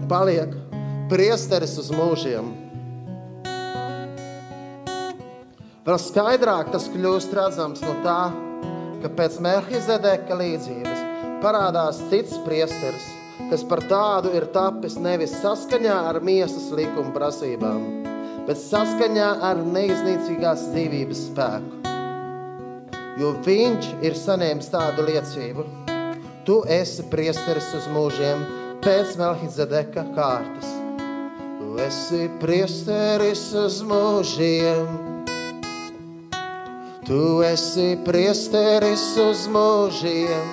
un 0.04 0.08
paliek 0.08 0.52
priesteris 1.08 1.78
uz 1.80 1.88
mūžiem. 1.94 2.52
Vēl 5.84 5.98
skaidrāk 6.00 6.70
tas 6.72 6.88
kļūst 6.92 7.32
redzams 7.36 7.82
no 7.84 7.94
tā, 8.04 8.32
ka 9.02 9.10
pēc 9.16 9.38
Melchizedeka 9.44 10.36
līdzības 10.36 11.02
parādās 11.44 12.00
cits 12.10 12.36
priesteris, 12.44 13.04
kas 13.50 13.64
par 13.68 13.84
tādu 13.88 14.32
ir 14.36 14.46
tapis 14.52 14.96
nevis 14.96 15.36
saskaņā 15.42 15.96
ar 16.10 16.20
miesas 16.24 16.70
likuma 16.72 17.12
prasībām, 17.16 17.84
bet 18.48 18.60
saskaņā 18.60 19.30
ar 19.44 19.60
neiznīcīgās 19.64 20.66
dzīvības 20.72 21.22
spēku. 21.30 21.80
Jo 23.20 23.30
viņš 23.46 23.88
ir 24.02 24.16
saņēmis 24.18 24.68
tādu 24.72 25.06
liecību. 25.06 25.64
Tu 26.44 26.58
esi 26.68 27.06
priesteris 27.08 27.70
uz 27.78 27.86
mūžiem 27.92 28.63
pēc 28.84 29.14
Melchizedeka 29.16 30.02
kārtas. 30.12 30.68
Tu 31.56 31.68
esi 31.80 32.26
priesteris 32.40 33.46
uz 33.56 33.78
mūžiem. 33.88 34.90
Tu 37.04 37.20
esi 37.48 37.94
priesteris 38.04 39.06
uz 39.24 39.46
mūžiem. 39.48 40.50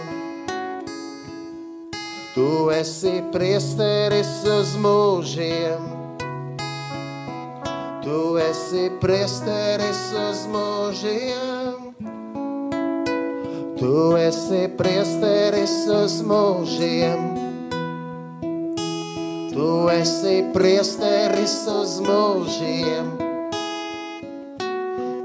Tu 2.32 2.48
esi 2.72 3.18
priesteris 3.34 4.32
uz 4.48 4.78
mūžiem. 4.80 5.92
Tu 8.06 8.22
esi 8.48 8.88
priesteris 9.04 10.08
uz 10.24 10.48
mūžiem. 10.56 11.92
Tu 13.82 13.94
esi 14.24 14.66
priesteris 14.80 15.78
uz 16.00 16.20
mūžiem. 16.24 17.41
Tu 19.62 19.90
esi 19.94 20.40
priesteris 20.50 21.52
uz 21.70 22.00
mūžiem. 22.02 23.12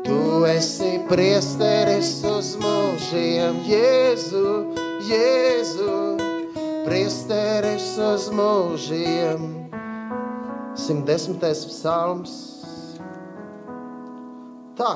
Tu 0.04 0.18
esi 0.50 0.90
priesteris 1.08 2.10
uz 2.28 2.50
mūžiem. 2.60 3.62
Jēzu, 3.64 4.50
Jēzu, 5.08 5.96
priesteris 6.84 7.88
uz 8.10 8.28
mūžiem. 8.36 9.48
110. 10.84 11.40
psalms. 11.72 12.36
Tā, 14.76 14.94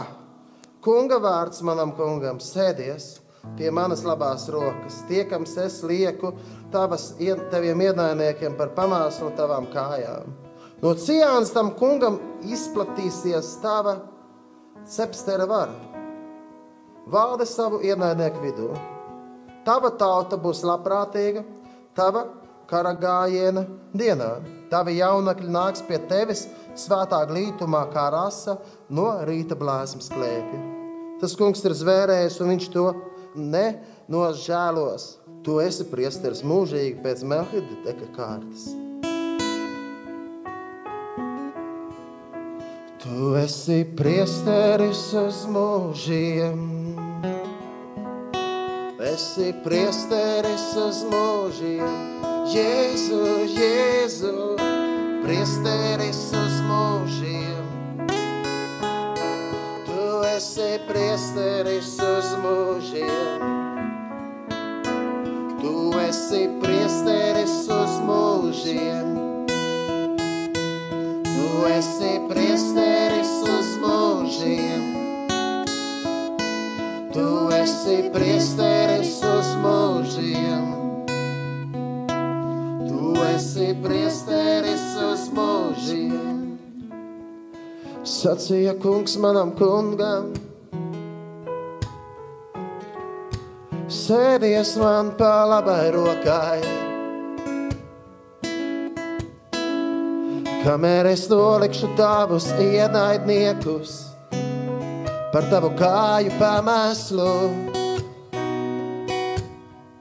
kunga 0.84 1.16
vārds 1.16 1.64
manam 1.64 1.96
kungam 1.96 2.44
sēdies 2.44 3.14
pie 3.58 3.70
manas 3.74 4.04
labās 4.06 4.46
rokas. 4.52 5.00
Tiekams 5.08 5.56
es 5.64 5.80
lieku 5.86 6.32
tavas, 6.72 7.12
taviem 7.50 7.86
ienaidniekiem 7.88 8.56
par 8.58 8.74
pamāslu 8.76 9.32
tavām 9.38 9.68
kājām. 9.72 10.30
No 10.80 10.94
Cijānas 10.96 11.52
tam 11.52 11.74
kungam 11.76 12.18
izplatīsies 12.48 13.58
tava 13.60 13.98
cepstera 14.88 15.46
vara. 15.48 15.76
Valde 17.10 17.46
savu 17.48 17.82
ienaidnieku 17.84 18.44
vidū. 18.44 18.70
Tava 19.64 19.90
tauta 20.00 20.38
būs 20.40 20.62
labprātīga, 20.64 21.42
tava 21.96 22.24
kara 22.70 22.94
gājiena 22.96 23.66
dienā. 23.92 24.30
Tavi 24.70 24.96
jaunekļi 25.00 25.50
nāks 25.50 25.82
pie 25.84 25.98
tevis 26.08 26.46
svētā 26.78 27.24
glītumā, 27.28 27.82
kā 27.92 28.06
rasa 28.14 28.56
no 28.88 29.10
rīta 29.26 29.58
blāzmas 29.58 30.08
klēpja. 30.14 30.60
Tas 31.20 31.34
kungs 31.36 31.64
ir 31.66 31.74
zvērējis, 31.76 32.38
un 32.40 32.54
viņš 32.54 32.68
to 32.72 32.86
nenožēlos. 33.36 35.16
Tu 35.46 35.56
esi 35.62 35.86
priesteris 35.88 36.44
mūžīgi 36.46 37.00
pēc 37.04 37.24
Melchizedeka 37.24 38.08
kārtas. 38.16 38.70
Tu 43.00 43.34
esi 43.40 43.82
priesteris 43.96 45.06
uz 45.16 45.44
mūžiem. 45.48 46.60
Esi 49.10 49.54
priesteris 49.64 50.66
uz 50.76 51.00
mūžiem. 51.08 52.10
Jēzu, 52.50 53.22
Jēzu, 53.56 54.34
priesteris 55.24 56.26
uz 56.36 56.60
mūžiem. 56.68 57.49
Tu 60.40 60.46
esi 60.46 60.78
priesteris 60.88 61.88
uz 62.00 62.28
mūžiem. 62.40 63.42
Tu 65.60 65.72
esi 66.00 66.46
priesteris 66.62 66.79
Sacīja 88.20 88.74
kungs 88.76 89.14
manam 89.16 89.54
kungam. 89.56 90.26
Sēdies 93.88 94.74
man 94.76 95.14
pa 95.16 95.46
labai 95.48 95.86
rokai. 95.94 96.58
Kamēr 100.66 101.08
es 101.14 101.24
nolikšu 101.32 101.94
tavus 101.96 102.50
ienaidniekus 102.60 103.94
par 105.32 105.48
tavu 105.48 105.72
kāju 105.80 106.36
pamēslu. 106.36 107.30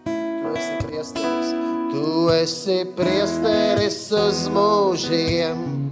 Tu 0.04 0.52
esi 0.60 0.76
priesteris, 0.84 1.54
tu 1.94 2.10
esi 2.36 2.82
priesteris 3.00 4.02
uz 4.26 4.50
mūžiem. 4.52 5.89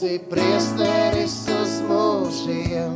Esi 0.00 0.14
esi 0.14 0.24
priesteris 0.30 1.34
uz 1.52 1.72
mūžiem. 1.84 2.94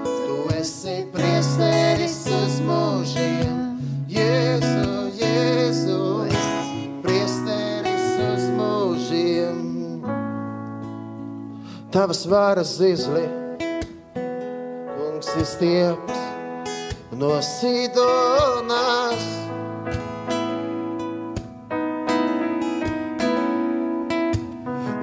Tu 0.00 0.36
esi 0.56 0.94
priesteris 1.12 2.16
uz 2.32 2.56
mūžiem. 2.64 3.76
Jēzu, 4.08 5.12
Jēzu, 5.20 6.00
priesteris 7.04 8.08
uz 8.24 8.48
mūžiem. 8.56 9.60
Tavas 11.92 12.24
varas 12.24 12.78
zizli, 12.80 13.28
kungs 14.96 15.28
izstieps 15.44 16.24
no 17.12 17.36
Sidonas. 17.44 19.45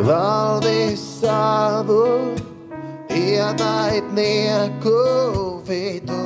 Valdīs 0.02 1.02
savu 1.22 2.34
ienaidnieku 3.14 4.96
vidū. 5.68 6.24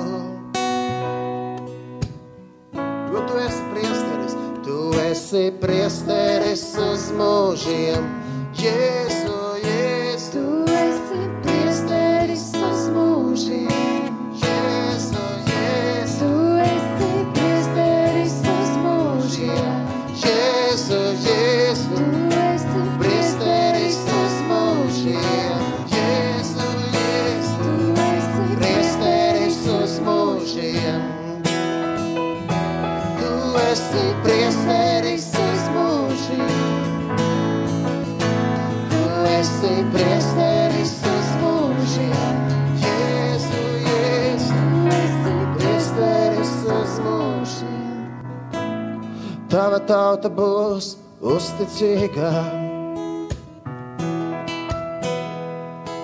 Jo 3.12 3.24
tu 3.28 3.40
esi 3.44 3.64
priesteris, 3.74 4.38
tu 4.64 4.80
esi 5.04 5.46
priesteris 5.62 6.66
uz 6.80 7.10
mūžiem. 7.18 8.08
Jēzu, 8.58 9.38
Jēzu, 9.62 10.28
Tu 10.34 10.46
esi 10.74 11.24
priesteris 11.44 12.50
uz 12.58 12.88
mūžiem. 12.96 13.67
tava 49.58 49.80
tauta 49.90 50.30
būs 50.30 50.92
uzticīga. 51.34 52.30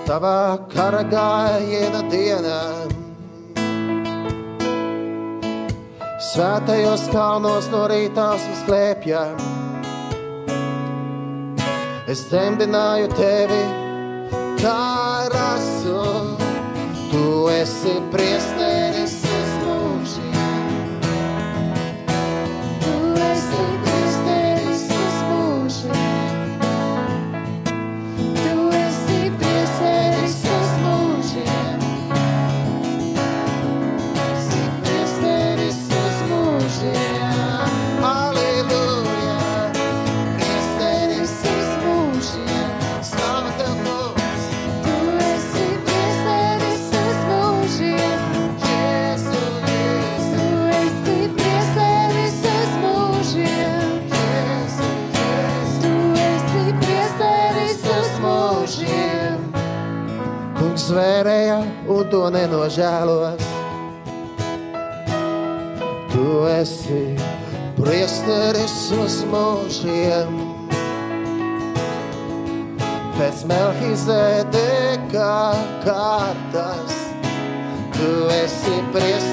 Tavā 0.08 0.40
kara 0.72 1.04
gājiena 1.12 2.02
dienā, 2.10 2.62
svētajos 6.32 7.06
kalnos 7.14 7.70
no 7.74 7.84
rīta 7.92 8.32
mums 8.34 8.66
klēpja. 8.66 9.22
Es 12.10 12.26
dzemdināju 12.32 13.14
tevi, 13.14 13.62
kā 14.64 15.30
rasu, 15.36 16.02
tu 17.14 17.30
esi 17.54 18.00
priest. 18.10 18.53
un 61.88 62.08
to 62.10 62.24
nenožēlos. 62.32 63.44
Tu 66.14 66.26
esi 66.54 67.04
priesteris 67.80 68.78
uz 68.96 69.20
mūžiem, 69.32 70.40
pēc 73.18 73.46
Melkizedeka 73.50 75.36
kārtas. 75.86 77.00
Tu 77.98 78.12
esi 78.40 78.78
priesteris. 78.94 79.33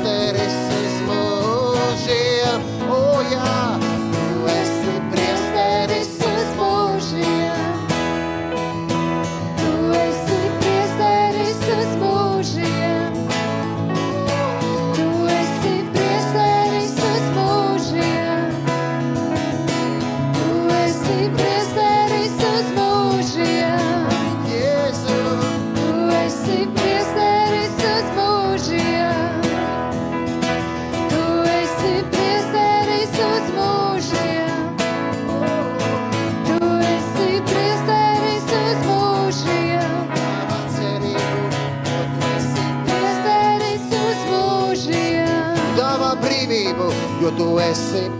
ese 47.71 48.11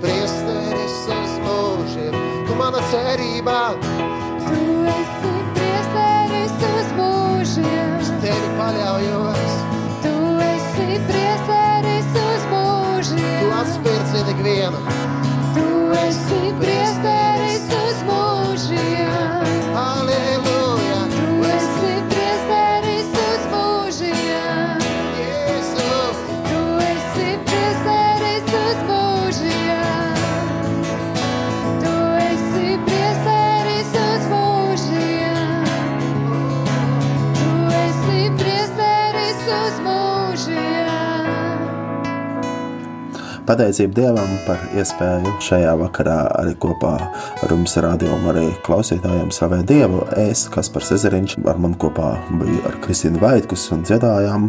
Pateicību 43.51 43.97
Dievam 43.97 44.35
par 44.47 44.61
iespēju 44.79 45.31
šajā 45.43 45.73
vakarā 45.81 46.19
arī 46.39 46.53
kopā 46.63 46.93
ar 47.03 47.51
jums 47.51 47.73
rādījumu 47.83 48.31
arī 48.31 48.45
klausītājiem 48.63 49.33
savē 49.35 49.59
Dievu. 49.67 50.05
Es, 50.23 50.45
kas 50.55 50.71
par 50.71 50.87
Sezariņš, 50.87 51.41
ar 51.51 51.59
man 51.59 51.75
kopā 51.75 52.13
bija 52.31 52.61
ar 52.71 52.79
Kristīnu 52.85 53.19
Vaitkus 53.19 53.67
un 53.75 53.83
dziedājām 53.83 54.47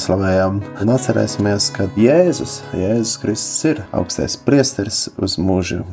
slavējam 0.00 0.62
un 0.80 0.94
atcerēsimies, 0.96 1.68
ka 1.76 1.90
Jēzus, 2.00 2.62
Jēzus 2.72 3.20
Kristus 3.20 3.70
ir 3.74 3.84
augstais 3.92 4.40
priesteris 4.40 5.04
uz 5.20 5.36
mūžu. 5.36 5.84